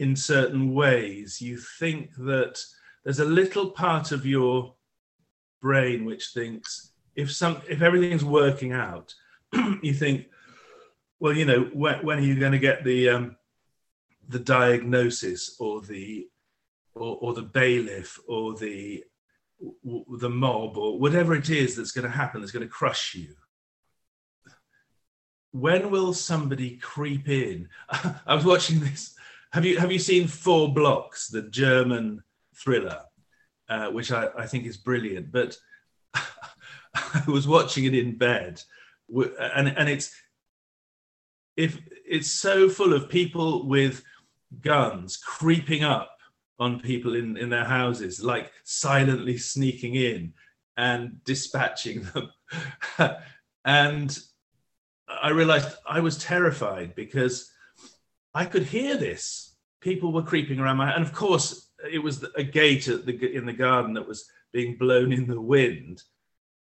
[0.00, 2.58] in certain ways, you think that
[3.04, 4.74] there's a little part of your
[5.60, 9.14] brain which thinks if some if everything's working out,
[9.82, 10.26] you think,
[11.18, 13.36] well, you know, when, when are you going to get the um,
[14.28, 16.26] the diagnosis or the
[16.94, 19.04] or, or the bailiff or the
[20.18, 23.34] the mob or whatever it is that's going to happen that's going to crush you
[25.52, 27.68] when will somebody creep in?
[28.26, 29.14] I was watching this.
[29.52, 32.22] Have you have you seen four blocks the german
[32.54, 33.00] thriller
[33.68, 35.56] uh, which I, I think is brilliant but
[36.14, 38.62] i was watching it in bed.
[39.12, 40.14] And and it's
[41.56, 44.02] if it's so full of people with
[44.60, 46.16] guns creeping up
[46.58, 50.32] on people in, in their houses, like silently sneaking in
[50.76, 52.30] and dispatching them.
[53.64, 54.18] and
[55.22, 57.50] I realized I was terrified because
[58.34, 59.54] I could hear this.
[59.80, 63.52] People were creeping around my, and of course, it was a gate the, in the
[63.52, 66.02] garden that was being blown in the wind.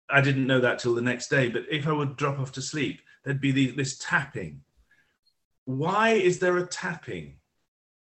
[0.10, 1.49] I didn't know that till the next day.
[1.49, 4.62] But if I would drop off to sleep, there'd be the, this tapping.
[5.65, 7.38] Why is there a tapping?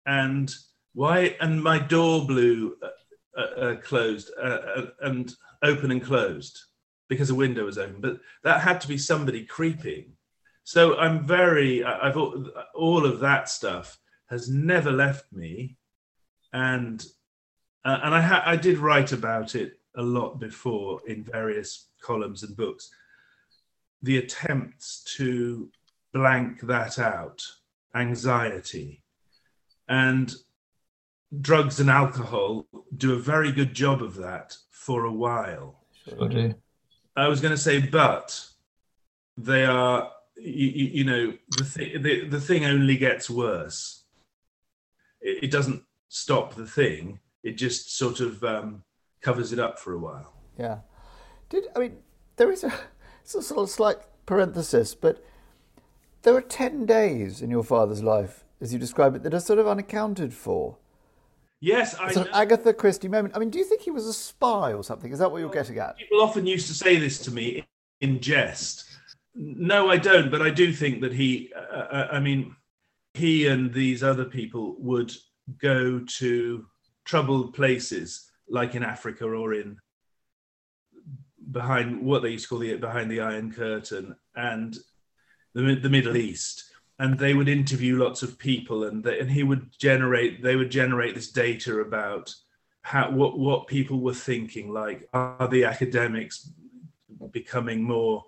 [0.05, 0.53] And
[0.93, 1.35] why?
[1.41, 6.59] And my door blew uh, uh, uh closed uh, uh, and open and closed
[7.09, 7.99] because a window was open.
[7.99, 10.13] But that had to be somebody creeping.
[10.67, 11.81] So I'm very.
[11.85, 13.97] I've all of that stuff
[14.29, 15.77] has never left me,
[16.51, 17.01] and
[17.85, 22.43] uh, and I ha- I did write about it a lot before in various columns
[22.43, 22.89] and books.
[24.01, 25.69] The attempts to
[26.11, 27.47] blank that out,
[27.95, 29.03] anxiety,
[29.87, 30.35] and
[31.39, 35.85] drugs and alcohol do a very good job of that for a while.
[36.03, 36.55] Sure do.
[37.15, 38.37] I was going to say, but
[39.37, 44.03] they are, you, you know, the, th- the, the thing only gets worse.
[45.21, 48.83] It, it, doesn't stop the thing, it just sort of um,
[49.21, 50.33] covers it up for a while.
[50.57, 50.79] Yeah.
[51.49, 51.97] Did I mean,
[52.35, 55.23] there is a, a sort of slight parenthesis, but
[56.23, 59.59] there are 10 days in your father's life, as you describe it, that are sort
[59.59, 60.77] of unaccounted for.
[61.59, 62.11] Yes, I.
[62.11, 63.35] Sort of Agatha Christie moment.
[63.35, 65.11] I mean, do you think he was a spy or something?
[65.11, 65.97] Is that what you're getting at?
[65.97, 67.65] People often used to say this to me
[68.01, 68.96] in jest.
[69.39, 71.53] No, I don't, but I do think that he.
[71.55, 72.55] Uh, uh, I mean,
[73.13, 75.11] he and these other people would
[75.59, 76.65] go to
[77.05, 79.77] troubled places like in Africa or in
[81.51, 84.77] behind what they used to call the behind the Iron Curtain and
[85.53, 89.43] the, the Middle East and they would interview lots of people and they, and he
[89.43, 92.33] would generate they would generate this data about
[92.81, 96.49] how what what people were thinking like are the academics
[97.31, 98.23] becoming more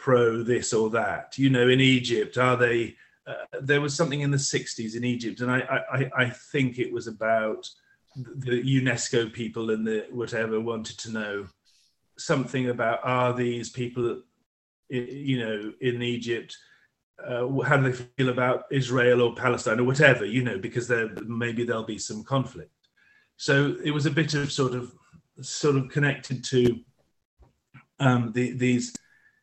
[0.00, 4.30] pro this or that you know in egypt are they uh, there was something in
[4.30, 5.60] the 60s in egypt and I,
[5.92, 7.68] I i think it was about
[8.16, 11.46] the unesco people and the whatever wanted to know
[12.18, 14.22] something about are these people
[14.88, 16.56] you know in egypt
[17.26, 21.10] uh, how do they feel about Israel or Palestine or whatever, you know, because there
[21.26, 22.72] maybe there'll be some conflict.
[23.36, 24.94] So it was a bit of sort of
[25.42, 26.80] sort of connected to
[27.98, 28.94] um, the, these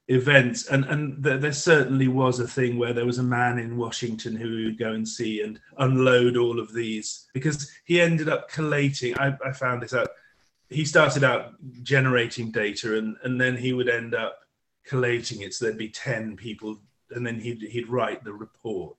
[0.07, 3.77] events, and and there, there, certainly was a thing where there was a man in
[3.77, 8.49] Washington who would go and see and unload all of these because he ended up
[8.49, 9.17] collating.
[9.17, 10.09] I, I found this out.
[10.69, 14.39] He started out generating data, and and then he would end up
[14.85, 15.53] collating it.
[15.53, 16.79] So there'd be ten people
[17.11, 18.97] and then he'd he'd write the report.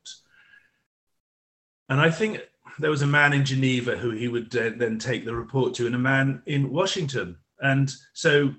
[1.88, 2.40] And I think
[2.78, 5.86] there was a man in Geneva who he would uh, then take the report to,
[5.86, 7.38] and a man in Washington.
[7.60, 8.54] And so,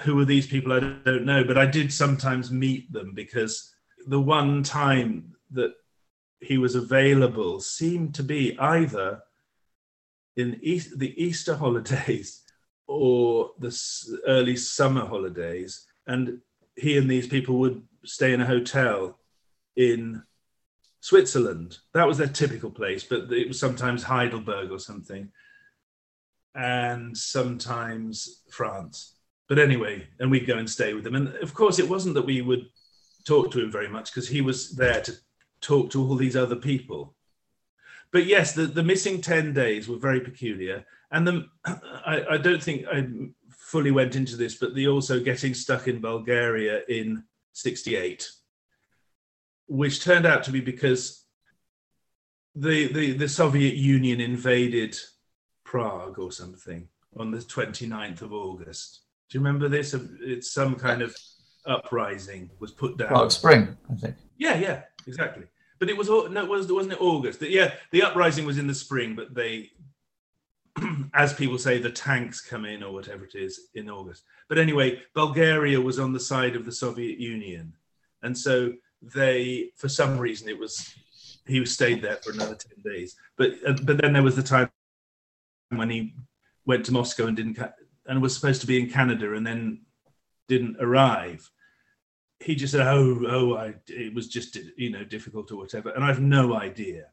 [0.00, 0.72] who are these people?
[0.72, 3.74] I don't know, but I did sometimes meet them because
[4.06, 5.74] the one time that
[6.40, 9.22] he was available seemed to be either
[10.36, 12.42] in East, the Easter holidays
[12.86, 13.76] or the
[14.26, 15.86] early summer holidays.
[16.06, 16.40] And
[16.76, 19.18] he and these people would stay in a hotel
[19.76, 20.22] in
[21.00, 21.78] Switzerland.
[21.92, 25.30] That was their typical place, but it was sometimes Heidelberg or something,
[26.54, 29.17] and sometimes France.
[29.48, 31.14] But anyway, and we'd go and stay with them.
[31.14, 32.68] And of course, it wasn't that we would
[33.24, 35.12] talk to him very much because he was there to
[35.60, 37.14] talk to all these other people.
[38.10, 40.84] But yes, the, the missing 10 days were very peculiar.
[41.10, 43.06] And the, I, I don't think I
[43.50, 48.30] fully went into this, but the also getting stuck in Bulgaria in 68,
[49.66, 51.24] which turned out to be because
[52.54, 54.98] the, the, the Soviet Union invaded
[55.64, 59.00] Prague or something on the 29th of August.
[59.28, 59.94] Do you remember this?
[60.20, 61.14] It's some kind of
[61.66, 63.30] uprising was put down.
[63.30, 64.16] Spring, I think.
[64.38, 65.44] Yeah, yeah, exactly.
[65.78, 67.42] but it was no, it was wasn't it August?
[67.42, 69.70] Yeah, the uprising was in the spring, but they,
[71.14, 74.24] as people say, the tanks come in or whatever it is in August.
[74.48, 77.74] But anyway, Bulgaria was on the side of the Soviet Union,
[78.22, 78.72] and so
[79.02, 80.94] they, for some reason, it was
[81.46, 83.16] he stayed there for another ten days.
[83.36, 84.70] But uh, but then there was the time
[85.68, 86.14] when he
[86.64, 87.58] went to Moscow and didn't
[88.08, 89.82] and was supposed to be in Canada and then
[90.48, 91.48] didn't arrive
[92.40, 96.04] he just said, "Oh, oh, I, it was just you know difficult or whatever," and
[96.04, 97.06] I've no idea.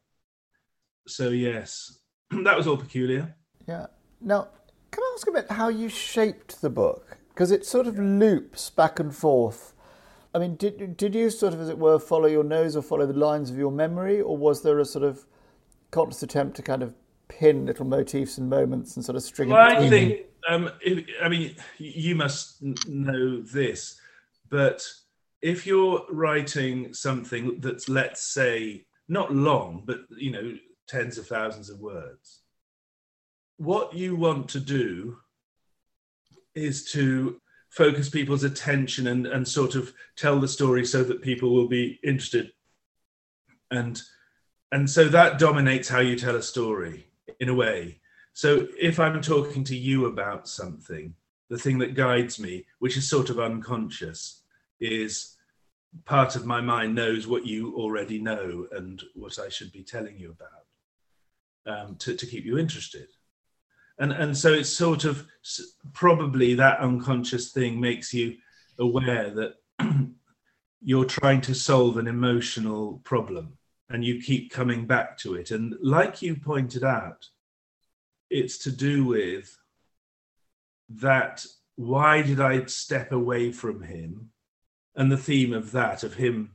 [1.06, 1.98] So yes,
[2.30, 3.34] that was all peculiar.
[3.66, 3.86] Yeah.
[4.20, 4.48] Now,
[4.90, 7.18] can I ask a bit how you shaped the book?
[7.28, 9.74] Because it sort of loops back and forth.
[10.34, 13.06] I mean, did did you sort of, as it were, follow your nose or follow
[13.06, 15.26] the lines of your memory, or was there a sort of
[15.90, 16.94] conscious attempt to kind of
[17.28, 21.28] pin little motifs and moments and sort of string well, I think, um, if, I
[21.28, 24.00] mean, you must know this,
[24.48, 24.82] but
[25.42, 30.56] if you're writing something that's let's say not long but you know
[30.88, 32.40] tens of thousands of words
[33.58, 35.18] what you want to do
[36.54, 37.40] is to
[37.70, 42.00] focus people's attention and, and sort of tell the story so that people will be
[42.02, 42.50] interested.
[43.70, 44.00] And
[44.72, 47.06] and so that dominates how you tell a story
[47.38, 48.00] in a way
[48.36, 51.14] so if i'm talking to you about something
[51.48, 54.42] the thing that guides me which is sort of unconscious
[54.80, 55.36] is
[56.04, 60.18] part of my mind knows what you already know and what I should be telling
[60.18, 63.08] you about um, to, to keep you interested.
[63.98, 65.26] And, and so it's sort of
[65.94, 68.36] probably that unconscious thing makes you
[68.78, 69.54] aware that
[70.82, 73.56] you're trying to solve an emotional problem
[73.88, 75.50] and you keep coming back to it.
[75.50, 77.26] And like you pointed out,
[78.30, 79.56] it's to do with
[80.88, 81.44] that
[81.76, 84.30] why did I step away from him?
[84.96, 86.52] and the theme of that of him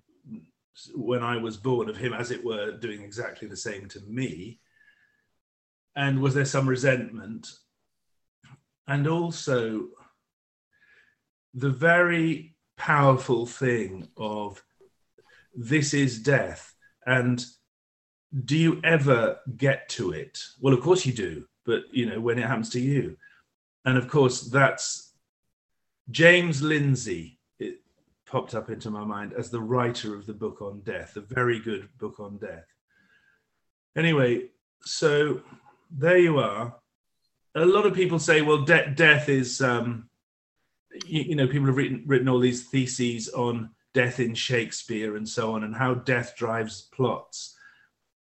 [0.95, 4.59] when I was born, of him as it were doing exactly the same to me.
[5.95, 7.51] And was there some resentment?
[8.87, 9.89] And also
[11.53, 14.63] the very powerful thing of
[15.53, 16.73] this is death.
[17.05, 17.45] And
[18.45, 20.39] do you ever get to it?
[20.59, 23.15] Well, of course you do, but you know, when it happens to you.
[23.85, 25.13] And of course, that's
[26.09, 27.79] James Lindsay it
[28.25, 31.59] popped up into my mind as the writer of the book on death, a very
[31.59, 32.65] good book on death.
[33.95, 34.47] Anyway,
[34.81, 35.41] so
[35.89, 36.75] there you are.
[37.55, 40.09] A lot of people say, well, de- death is, um,
[41.05, 45.27] you, you, know, people have written, written all these theses on death in Shakespeare and
[45.27, 47.55] so on, and how death drives plots,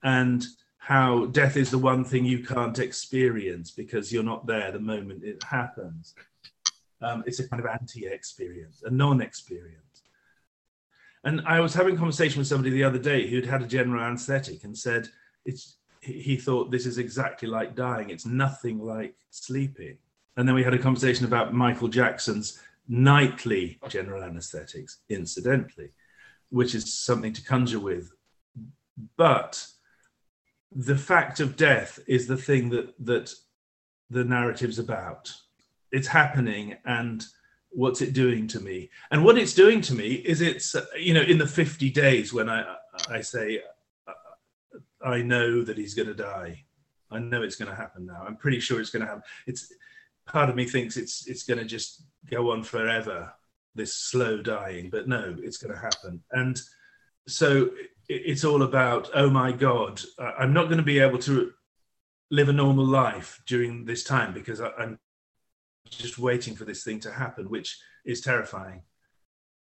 [0.02, 0.44] and
[0.84, 5.22] how death is the one thing you can't experience because you're not there the moment
[5.22, 6.16] it happens.
[7.00, 10.02] Um, it's a kind of anti-experience, a non-experience.
[11.22, 14.02] And I was having a conversation with somebody the other day who'd had a general
[14.02, 15.08] anesthetic and said
[15.44, 18.10] it's he thought this is exactly like dying.
[18.10, 19.98] It's nothing like sleeping.
[20.36, 25.92] And then we had a conversation about Michael Jackson's nightly general anesthetics, incidentally,
[26.50, 28.10] which is something to conjure with.
[29.16, 29.64] But
[30.74, 33.32] the fact of death is the thing that that
[34.10, 35.32] the narrative's about.
[35.90, 37.24] It's happening and
[37.70, 38.90] what's it doing to me?
[39.10, 42.48] And what it's doing to me is it's you know in the 50 days when
[42.48, 42.76] i
[43.08, 43.60] i say
[45.04, 46.64] i know that he's going to die.
[47.10, 48.24] I know it's going to happen now.
[48.26, 49.22] I'm pretty sure it's going to happen.
[49.46, 49.72] It's
[50.26, 53.32] part of me thinks it's it's going to just go on forever
[53.74, 56.22] this slow dying but no it's going to happen.
[56.32, 56.60] And
[57.26, 57.70] so
[58.14, 60.00] it's all about oh my god
[60.38, 61.52] i'm not going to be able to
[62.30, 64.98] live a normal life during this time because i'm
[65.90, 68.82] just waiting for this thing to happen, which is terrifying.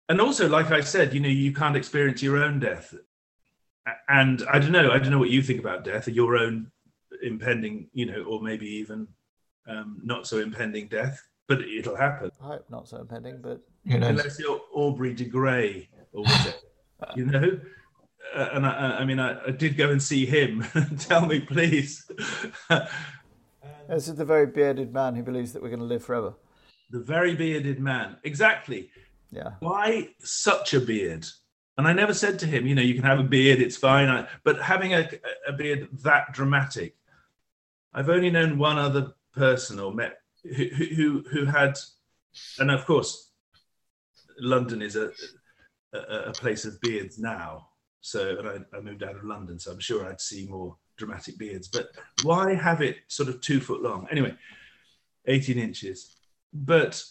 [0.09, 2.93] And also, like I said, you know, you can't experience your own death.
[4.07, 6.71] And I don't know, I don't know what you think about death, your own
[7.21, 9.07] impending, you know, or maybe even
[9.67, 12.31] um, not so impending death, but it'll happen.
[12.41, 16.55] I hope not so impending, but you know, unless you're Aubrey de Grey or whatever,
[17.15, 17.59] you know.
[18.35, 20.65] Uh, and I, I mean, I, I, did go and see him.
[20.99, 22.09] Tell me, please.
[23.87, 26.33] This is the very bearded man who believes that we're going to live forever.
[26.91, 28.17] The very bearded man.
[28.23, 28.89] Exactly.
[29.31, 29.51] Yeah.
[29.59, 31.25] Why such a beard?
[31.77, 34.09] And I never said to him, you know, you can have a beard, it's fine.
[34.09, 35.09] I, but having a,
[35.47, 36.95] a beard that dramatic,
[37.93, 41.77] I've only known one other person or met who, who, who had,
[42.59, 43.31] and of course,
[44.39, 45.11] London is a,
[45.93, 47.69] a, a place of beards now.
[48.01, 51.37] So, and I, I moved out of London, so I'm sure I'd see more dramatic
[51.37, 51.89] beards, but
[52.23, 54.07] why have it sort of two foot long?
[54.11, 54.33] Anyway,
[55.27, 56.15] 18 inches.
[56.53, 57.03] But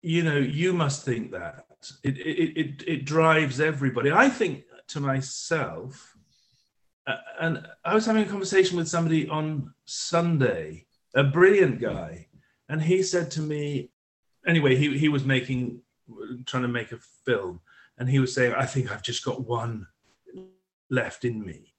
[0.00, 1.66] you know, you must think that
[2.04, 4.12] it it it, it drives everybody.
[4.12, 6.16] I think to myself,
[7.06, 12.28] uh, and I was having a conversation with somebody on Sunday, a brilliant guy,
[12.68, 13.90] and he said to me,
[14.46, 15.80] anyway, he, he was making,
[16.46, 17.60] trying to make a film,
[17.98, 19.86] and he was saying, I think I've just got one
[20.90, 21.74] left in me.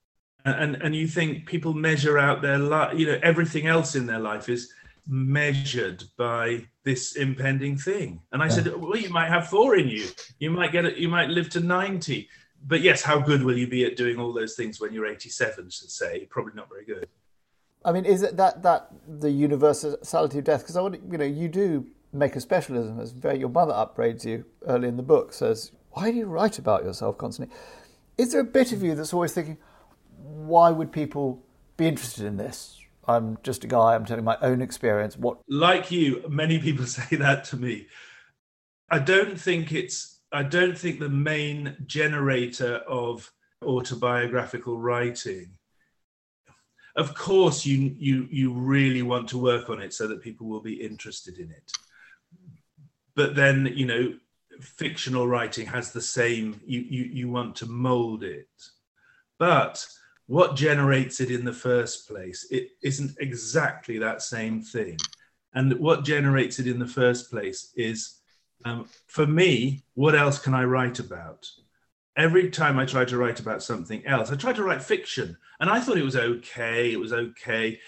[0.45, 4.19] And, and you think people measure out their life, you know, everything else in their
[4.19, 4.71] life is
[5.07, 8.21] measured by this impending thing.
[8.31, 8.51] And I yeah.
[8.51, 10.07] said, well, you might have four in you.
[10.39, 10.97] You might get it.
[10.97, 12.27] You might live to 90.
[12.67, 15.69] But yes, how good will you be at doing all those things when you're 87,
[15.69, 16.25] should say?
[16.29, 17.07] Probably not very good.
[17.83, 20.61] I mean, is it that, that the universality of death?
[20.61, 24.25] Because I want you know, you do make a specialism as very, your mother upbraids
[24.25, 27.55] you early in the book, says, why do you write about yourself constantly?
[28.17, 29.57] Is there a bit of you that's always thinking,
[30.17, 31.43] why would people
[31.77, 32.77] be interested in this?
[33.07, 35.17] I'm just a guy, I'm telling my own experience.
[35.17, 37.87] What like you, many people say that to me.
[38.91, 43.31] I don't think it's I don't think the main generator of
[43.63, 45.53] autobiographical writing.
[46.95, 50.61] Of course you you you really want to work on it so that people will
[50.61, 51.71] be interested in it.
[53.15, 54.13] But then, you know,
[54.59, 58.47] fictional writing has the same you you, you want to mold it.
[59.37, 59.85] But
[60.27, 64.97] what generates it in the first place it isn't exactly that same thing.
[65.53, 68.19] And what generates it in the first place is
[68.65, 71.47] um, for me what else can i write about?
[72.17, 75.37] Every time i try to write about something else i try to write fiction.
[75.59, 77.79] And i thought it was okay it was okay.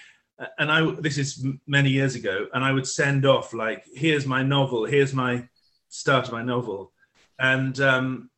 [0.57, 4.41] And i this is many years ago and i would send off like here's my
[4.41, 5.47] novel here's my
[5.91, 6.91] start my novel
[7.37, 8.29] and um,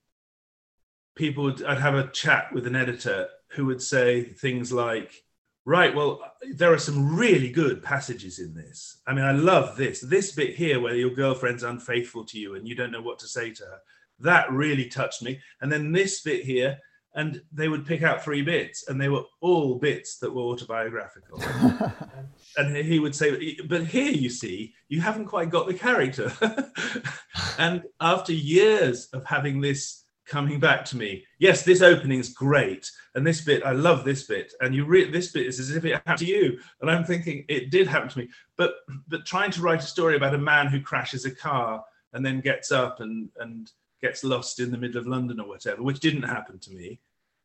[1.16, 5.24] people would i'd have a chat with an editor who would say things like,
[5.66, 6.22] right, well,
[6.54, 9.00] there are some really good passages in this.
[9.08, 10.02] I mean, I love this.
[10.02, 13.28] This bit here where your girlfriend's unfaithful to you and you don't know what to
[13.28, 13.80] say to her,
[14.20, 15.40] that really touched me.
[15.62, 16.80] And then this bit here,
[17.16, 21.42] and they would pick out three bits, and they were all bits that were autobiographical.
[22.58, 26.32] and he would say, But here you see, you haven't quite got the character.
[27.58, 31.26] and after years of having this coming back to me.
[31.40, 35.32] Yes, this opening's great, and this bit I love this bit, and you read this
[35.32, 38.20] bit is as if it happened to you, and I'm thinking it did happen to
[38.20, 38.30] me.
[38.58, 38.76] But
[39.08, 41.84] but trying to write a story about a man who crashes a car
[42.14, 43.70] and then gets up and and
[44.04, 47.00] gets lost in the middle of London or whatever, which didn't happen to me,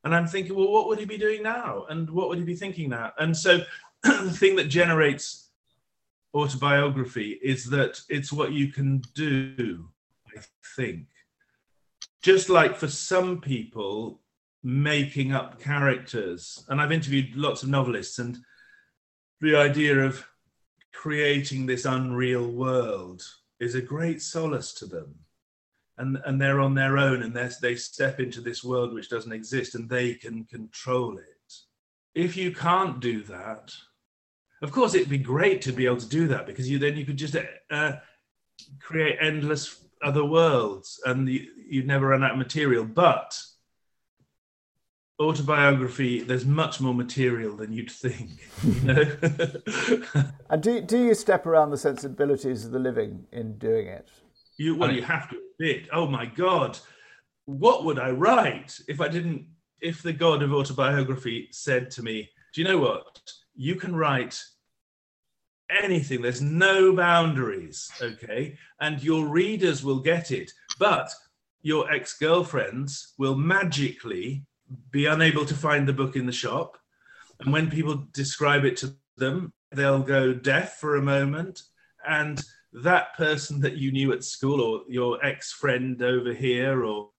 [0.05, 2.55] and I'm thinking, well, what would he be doing now, and what would he be
[2.55, 3.13] thinking now?
[3.19, 3.61] And so
[4.03, 5.49] the thing that generates
[6.35, 9.89] autobiography is that it's what you can do.
[10.37, 10.41] I
[10.77, 11.07] think
[12.23, 14.21] just like for some people
[14.63, 18.39] making up characters and i've interviewed lots of novelists and
[19.41, 20.25] the idea of
[20.93, 23.23] creating this unreal world
[23.61, 25.15] is a great solace to them
[25.99, 29.75] and and they're on their own and they step into this world which doesn't exist
[29.75, 31.53] and they can control it
[32.15, 33.73] if you can't do that
[34.63, 37.05] of course it'd be great to be able to do that because you then you
[37.05, 37.37] could just
[37.71, 37.93] uh,
[38.81, 42.85] create endless other worlds and you, would never run out of material.
[42.85, 43.41] But
[45.21, 48.31] autobiography, there's much more material than you'd think.
[48.65, 50.23] You know?
[50.51, 54.09] and do, do you step around the sensibilities of the living in doing it?
[54.59, 55.89] You well, you have to admit.
[55.93, 56.79] Oh my God,
[57.47, 59.47] what would I write if I didn't?
[59.81, 63.21] If the God of autobiography said to me, "Do you know what?
[63.55, 64.39] You can write
[65.71, 66.23] anything.
[66.23, 68.57] There's no boundaries, okay?
[68.81, 71.13] And your readers will get it, but
[71.63, 74.45] your ex girlfriends will magically
[74.91, 76.79] be unable to find the book in the shop.
[77.41, 81.63] And when people describe it to them, they'll go deaf for a moment.
[82.07, 82.43] And
[82.73, 87.11] that person that you knew at school, or your ex friend over here, or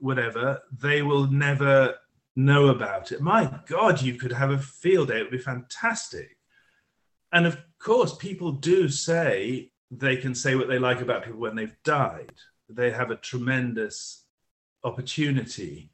[0.00, 1.94] whatever, they will never
[2.34, 3.20] know about it.
[3.20, 5.20] My God, you could have a field day.
[5.20, 6.36] It would be fantastic
[7.32, 11.56] and of course, people do say they can say what they like about people when
[11.56, 12.32] they've died.
[12.68, 14.24] They have a tremendous
[14.84, 15.90] opportunity.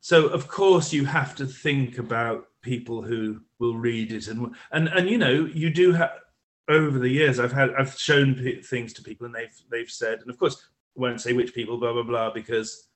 [0.00, 4.86] So of course you have to think about people who will read it and and
[4.88, 6.12] and you know you do have
[6.68, 10.20] over the years I've had I've shown p- things to people and they've they've said
[10.20, 10.56] and of course
[10.96, 12.88] I won't say which people blah blah blah because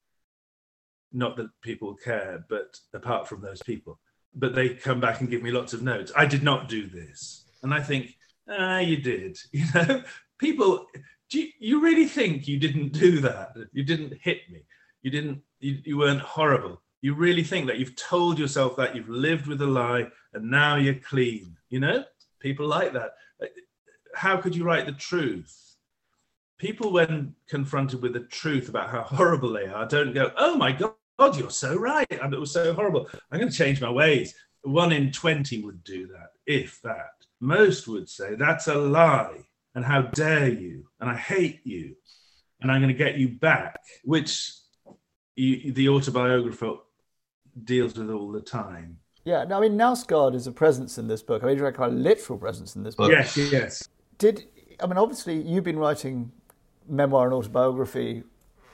[1.12, 3.98] not that people care but apart from those people
[4.34, 7.46] but they come back and give me lots of notes I did not do this
[7.66, 8.16] and I think,
[8.48, 9.38] ah, you did.
[9.52, 10.02] You know,
[10.38, 10.86] people,
[11.30, 13.56] do you, you really think you didn't do that?
[13.72, 14.62] You didn't hit me.
[15.02, 15.42] You didn't.
[15.58, 16.80] You, you weren't horrible.
[17.00, 20.76] You really think that you've told yourself that you've lived with a lie and now
[20.76, 21.56] you're clean.
[21.70, 22.04] You know,
[22.38, 23.14] people like that.
[24.14, 25.76] How could you write the truth?
[26.58, 30.72] People, when confronted with the truth about how horrible they are, don't go, "Oh my
[30.72, 32.06] God, you're so right.
[32.10, 33.08] And it was so horrible.
[33.30, 34.34] I'm going to change my ways.
[34.62, 37.10] One in 20 would do that, if that.
[37.40, 39.46] Most would say, that's a lie.
[39.74, 40.86] And how dare you?
[41.00, 41.96] And I hate you.
[42.60, 44.50] And I'm going to get you back, which
[45.36, 46.76] you, the autobiographer
[47.62, 48.98] deals with all the time.
[49.26, 51.42] Yeah, I mean, Knausgaard is a presence in this book.
[51.42, 53.10] I mean, he's quite a literal presence in this book.
[53.10, 53.88] Yes, yes.
[54.18, 54.44] Did
[54.80, 56.30] I mean, obviously, you've been writing
[56.88, 58.22] memoir and autobiography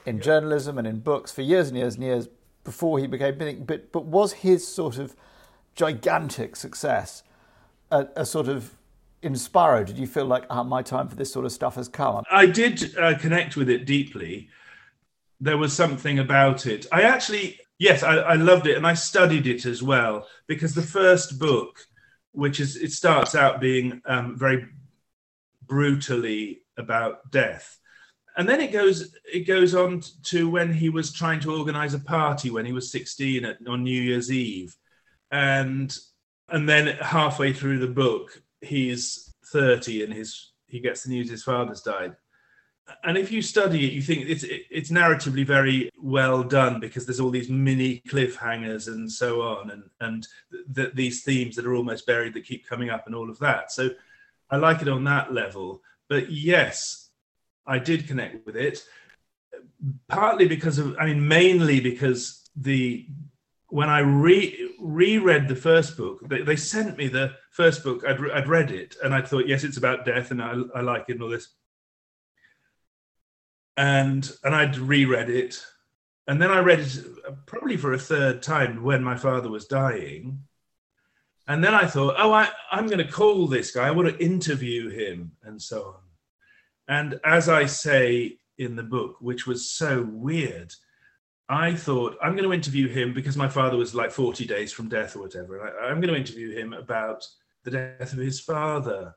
[0.05, 0.23] in yeah.
[0.23, 2.29] journalism and in books for years and years and years
[2.65, 3.67] before he became big.
[3.67, 5.17] But but was his sort of
[5.75, 7.23] gigantic success
[7.91, 8.75] a, a sort of
[9.23, 9.85] inspirer?
[9.85, 12.25] Did you feel like ah, my time for this sort of stuff has come?
[12.31, 14.51] I did uh, connect with it deeply.
[15.41, 16.87] There was something about it.
[16.93, 20.83] I actually, yes, I, I loved it, and I studied it as well because the
[20.83, 21.81] first book,
[22.31, 24.67] which is it starts out being um, very
[25.67, 27.79] brutally about death
[28.37, 31.99] and then it goes it goes on to when he was trying to organize a
[31.99, 34.77] party when he was 16 at, on new year's eve
[35.31, 35.97] and
[36.49, 41.43] and then halfway through the book he's 30 and his he gets the news his
[41.43, 42.17] father's died
[43.05, 47.21] and if you study it you think it's it's narratively very well done because there's
[47.21, 50.27] all these mini cliffhangers and so on and and
[50.75, 53.71] th- these themes that are almost buried that keep coming up and all of that
[53.71, 53.89] so
[54.51, 57.03] i like it on that level but yes
[57.67, 58.85] I did connect with it,
[60.09, 63.07] partly because of, I mean, mainly because the
[63.69, 68.05] when I re reread the first book, they, they sent me the first book.
[68.07, 71.05] I'd, I'd read it and I thought, yes, it's about death and I, I like
[71.09, 71.49] it and all this.
[73.77, 75.65] And and I'd reread it,
[76.27, 77.05] and then I read it
[77.47, 80.43] probably for a third time when my father was dying.
[81.49, 83.89] And then I thought, oh, I, I'm going to call this guy.
[83.89, 85.95] I want to interview him and so on.
[86.89, 90.73] And as I say in the book, which was so weird,
[91.49, 94.89] I thought I'm going to interview him because my father was like 40 days from
[94.89, 95.61] death or whatever.
[95.83, 97.27] I, am going to interview him about
[97.65, 99.15] the death of his father.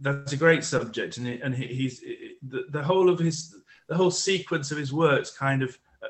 [0.00, 2.00] That's a great subject, and, and he, he's
[2.40, 3.54] the, the whole of his
[3.88, 6.08] the whole sequence of his works kind of, uh,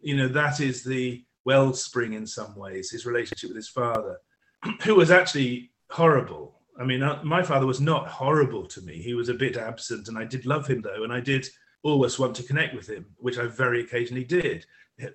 [0.00, 2.90] you know, that is the wellspring in some ways.
[2.90, 4.18] His relationship with his father,
[4.82, 9.00] who was actually horrible I mean, uh, my father was not horrible to me.
[9.00, 11.48] He was a bit absent, and I did love him though, and I did
[11.82, 14.66] always want to connect with him, which I very occasionally did.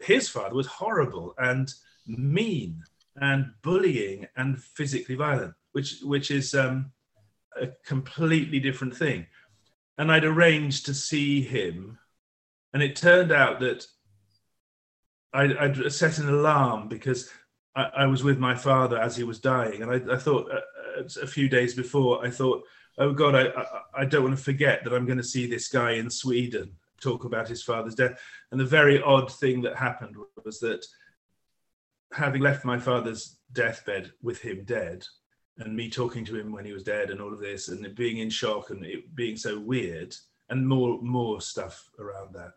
[0.01, 1.71] His father was horrible and
[2.07, 2.83] mean
[3.17, 6.91] and bullying and physically violent, which which is um,
[7.59, 9.27] a completely different thing.
[9.97, 11.99] And I'd arranged to see him,
[12.73, 13.85] and it turned out that
[15.33, 17.29] I'd, I'd set an alarm because
[17.75, 21.03] I, I, was with my father as he was dying, and I, I thought uh,
[21.21, 22.63] a few days before, I thought,
[22.97, 23.65] oh God, I, I,
[24.01, 26.71] I don't want to forget that I'm going to see this guy in Sweden
[27.01, 28.21] talk about his father's death.
[28.51, 30.85] And the very odd thing that happened was that
[32.13, 35.05] having left my father's deathbed with him dead,
[35.57, 38.19] and me talking to him when he was dead, and all of this, and being
[38.19, 40.15] in shock, and it being so weird,
[40.49, 42.53] and more more stuff around that.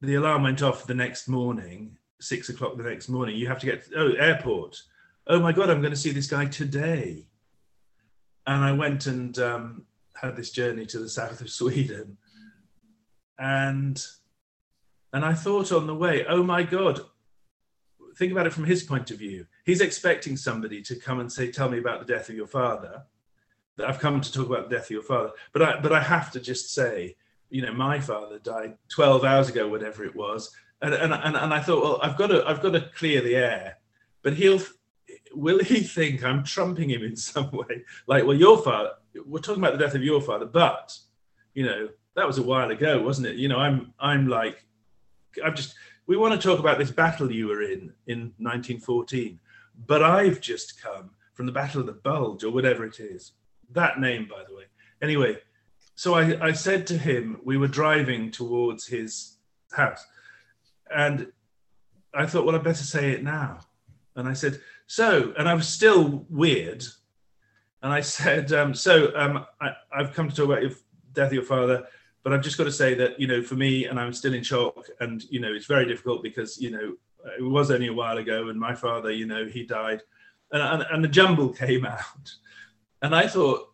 [0.00, 3.36] The alarm went off the next morning, six o'clock the next morning.
[3.36, 4.80] You have to get oh airport.
[5.26, 7.28] Oh my god, I'm going to see this guy today
[8.48, 9.84] and I went and um,
[10.20, 12.16] had this journey to the south of Sweden,
[13.38, 14.04] and
[15.12, 17.00] and I thought on the way, oh my God,
[18.18, 19.46] think about it from his point of view.
[19.64, 23.04] He's expecting somebody to come and say, "Tell me about the death of your father."
[23.76, 26.02] That I've come to talk about the death of your father, but I but I
[26.02, 27.16] have to just say,
[27.48, 30.50] you know, my father died 12 hours ago, whatever it was,
[30.82, 33.36] and and and, and I thought, well, I've got to I've got to clear the
[33.36, 33.78] air,
[34.22, 34.60] but he'll
[35.32, 37.84] will he think I'm trumping him in some way?
[38.06, 38.92] Like, well, your father,
[39.24, 40.98] we're talking about the death of your father, but
[41.54, 43.36] you know, that was a while ago, wasn't it?
[43.36, 44.64] You know, I'm I'm like,
[45.44, 45.74] I'm just
[46.08, 49.38] we want to talk about this battle you were in in 1914,
[49.86, 53.32] but I've just come from the Battle of the Bulge or whatever it is.
[53.70, 54.64] That name, by the way.
[55.02, 55.36] Anyway,
[55.94, 59.36] so I, I said to him, we were driving towards his
[59.70, 60.04] house,
[60.92, 61.30] and
[62.14, 63.60] I thought, well, I better say it now.
[64.16, 66.84] And I said, so, and I was still weird.
[67.82, 70.72] And I said, um, so um, I, have come to talk about your
[71.12, 71.86] death of your father,
[72.22, 74.42] but I've just got to say that, you know, for me, and I'm still in
[74.42, 76.96] shock, and, you know, it's very difficult because, you know,
[77.38, 80.02] it was only a while ago, and my father, you know, he died.
[80.52, 82.32] And, and, and the jumble came out.
[83.02, 83.68] And I thought,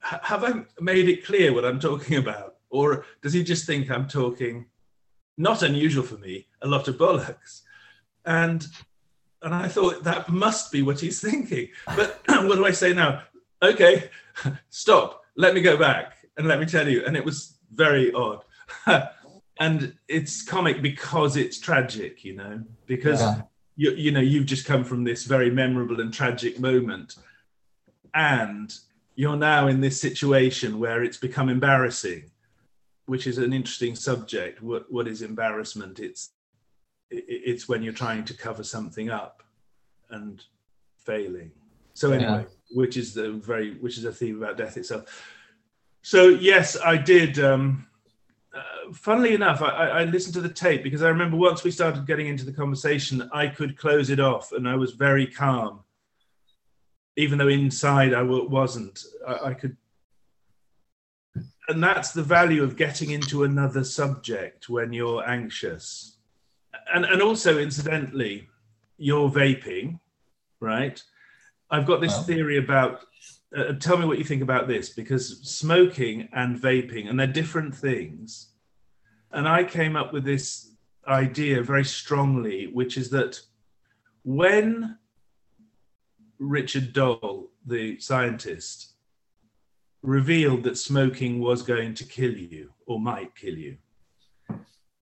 [0.00, 2.56] have I made it clear what I'm talking about?
[2.70, 4.66] Or does he just think I'm talking,
[5.36, 7.62] not unusual for me, a lot of bollocks?
[8.24, 8.66] And
[9.42, 11.68] and I thought that must be what he's thinking.
[11.96, 13.22] But what do I say now?
[13.62, 14.10] Okay,
[14.70, 15.24] stop.
[15.36, 17.04] Let me go back and let me tell you.
[17.04, 18.44] And it was very odd.
[19.60, 23.42] and it's comic because it's tragic, you know, because Yeah.
[23.76, 27.16] you, you know you've just come from this very memorable and tragic moment,
[28.14, 28.74] and
[29.14, 32.30] you're now in this situation where it's become embarrassing,
[33.06, 34.62] which is an interesting subject.
[34.62, 36.00] What what is embarrassment?
[36.00, 36.30] It's
[37.10, 39.42] it's when you're trying to cover something up
[40.10, 40.42] and
[40.96, 41.50] failing.
[41.94, 45.04] So anyway, which is the very which is a theme about death itself.
[46.02, 47.38] So yes, I did.
[47.38, 47.86] Um,
[48.54, 52.06] uh, funnily enough, I, I listened to the tape because I remember once we started
[52.06, 55.80] getting into the conversation, I could close it off, and I was very calm,
[57.16, 59.04] even though inside I w- wasn't.
[59.26, 59.76] I, I could,
[61.68, 66.16] and that's the value of getting into another subject when you're anxious,
[66.92, 68.48] and and also incidentally,
[68.96, 70.00] you're vaping,
[70.60, 71.00] right?
[71.70, 72.22] I've got this Well.
[72.24, 73.04] theory about.
[73.56, 77.74] Uh, tell me what you think about this because smoking and vaping and they're different
[77.74, 78.52] things.
[79.32, 80.72] And i came up with this
[81.06, 83.40] idea very strongly which is that
[84.22, 84.98] when
[86.38, 88.94] Richard Doll the scientist
[90.02, 93.76] revealed that smoking was going to kill you or might kill you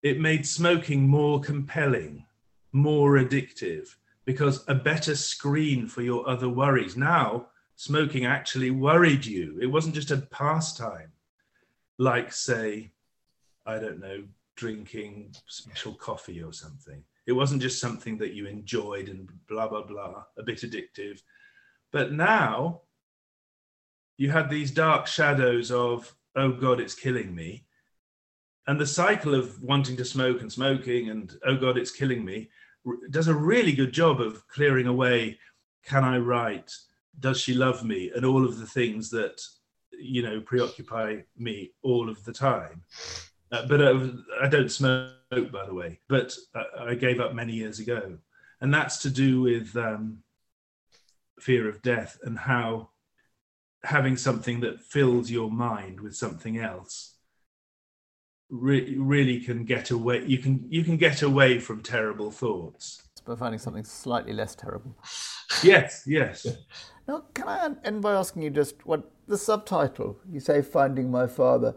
[0.02, 2.24] it made smoking more compelling
[2.72, 3.94] more addictive
[4.24, 6.96] because a better screen for your other worries.
[6.96, 7.46] Now
[7.78, 9.56] smoking actually worried you.
[9.62, 11.12] It wasn't just a pastime,
[11.96, 12.90] like, say,
[13.64, 14.24] I don't know,
[14.56, 17.04] drinking special coffee or something.
[17.28, 21.20] It wasn't just something that you enjoyed and blah, blah, blah, a bit addictive.
[21.92, 22.80] But now
[24.16, 27.64] you had these dark shadows of, oh God, it's killing me.
[28.66, 32.50] And the cycle of wanting to smoke and smoking and, oh God, it's killing me,
[33.10, 35.38] does a really good job of clearing away
[35.84, 36.72] can I write?
[37.20, 38.10] Does she love me?
[38.14, 39.40] And all of the things that,
[39.92, 42.82] you know, preoccupy me all of the time.
[43.50, 44.08] Uh, but uh,
[44.42, 48.18] I don't smoke, by the way, but uh, I gave up many years ago.
[48.60, 50.18] And that's to do with um,
[51.40, 52.90] fear of death and how
[53.84, 57.14] having something that fills your mind with something else
[58.50, 63.36] re- really can get away you can you can get away from terrible thoughts By
[63.36, 64.96] finding something slightly less terrible.
[65.62, 66.44] yes yes
[67.08, 70.18] Now, can I end by asking you just what the subtitle?
[70.30, 71.74] You say "Finding My Father."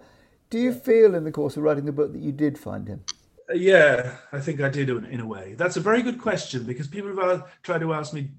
[0.49, 3.05] Do you feel, in the course of writing the book, that you did find him?
[3.49, 6.87] Uh, yeah i think i did in, a way that's a very good question because
[6.87, 8.29] people have uh, tried to ask me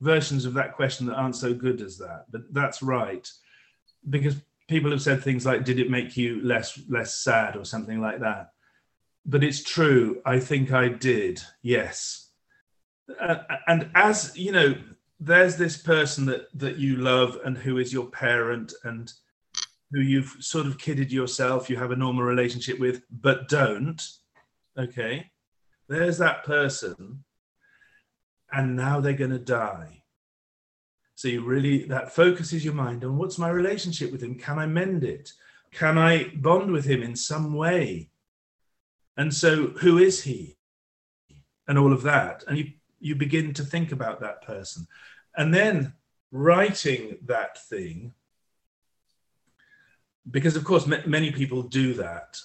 [0.00, 3.30] versions of that question that aren't so good as that but that's right
[4.10, 4.36] because
[4.68, 8.20] people have said things like did it make you less less sad or something like
[8.20, 8.52] that
[9.26, 12.30] but it's true i think i did yes
[13.20, 13.36] uh,
[13.66, 14.74] and as you know
[15.20, 19.12] there's this person that that you love and who is your parent and
[19.90, 24.02] who you've sort of kidded yourself you have a normal relationship with but don't.
[24.78, 25.30] Okay.
[25.88, 27.24] There's that person.
[28.52, 30.02] And now they're going to die.
[31.14, 34.36] So you really that focuses your mind on what's my relationship with him?
[34.36, 35.32] Can i mend it?
[35.72, 38.10] Can i bond with him in some way?
[39.16, 40.56] And so who is he?
[41.66, 42.44] And all of that.
[42.46, 44.86] And you you begin to think about that person.
[45.36, 45.92] And then
[46.30, 48.12] writing that thing
[50.30, 52.36] because of course ma- many people do that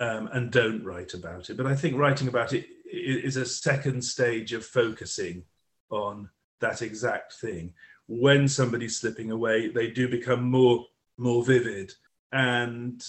[0.00, 1.56] um, and don't write about it.
[1.56, 5.44] But i think writing about it is a second stage of focusing
[5.90, 7.74] on that exact thing.
[8.06, 10.86] When somebody's slipping away they do become more
[11.18, 11.92] more vivid.
[12.32, 13.04] And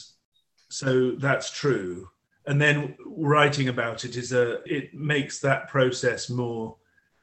[0.70, 2.10] so that's true
[2.50, 6.76] and then writing about it is a it makes that process more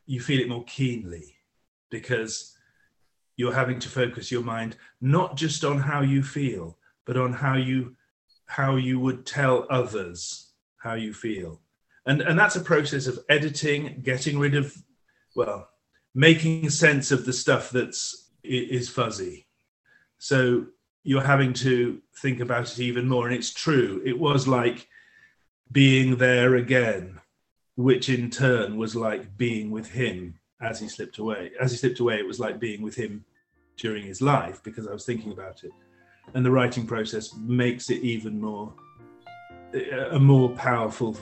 [0.07, 1.37] you feel it more keenly
[1.91, 2.57] because
[3.37, 7.55] you're having to focus your mind not just on how you feel but on how
[7.55, 7.95] you
[8.47, 11.61] how you would tell others how you feel.
[12.07, 14.74] And and that's a process of editing getting rid of
[15.35, 15.68] well
[16.14, 19.47] making sense of the stuff that's is fuzzy.
[20.18, 20.66] So
[21.03, 24.03] you're having to think about it even more and it's true.
[24.05, 24.89] It was like
[25.73, 27.21] being there again
[27.77, 31.53] which in turn was like being with him as he slipped away.
[31.61, 33.25] As he slipped away it was like being with him
[33.77, 35.71] during his life because i was thinking about it.
[36.35, 38.73] And the writing process makes it even more
[40.11, 41.17] a more powerful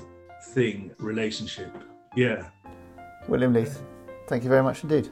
[0.52, 1.76] thing relationship.
[2.14, 2.50] Yeah.
[3.28, 3.82] William Leith,
[4.28, 5.08] thank you very much indeed.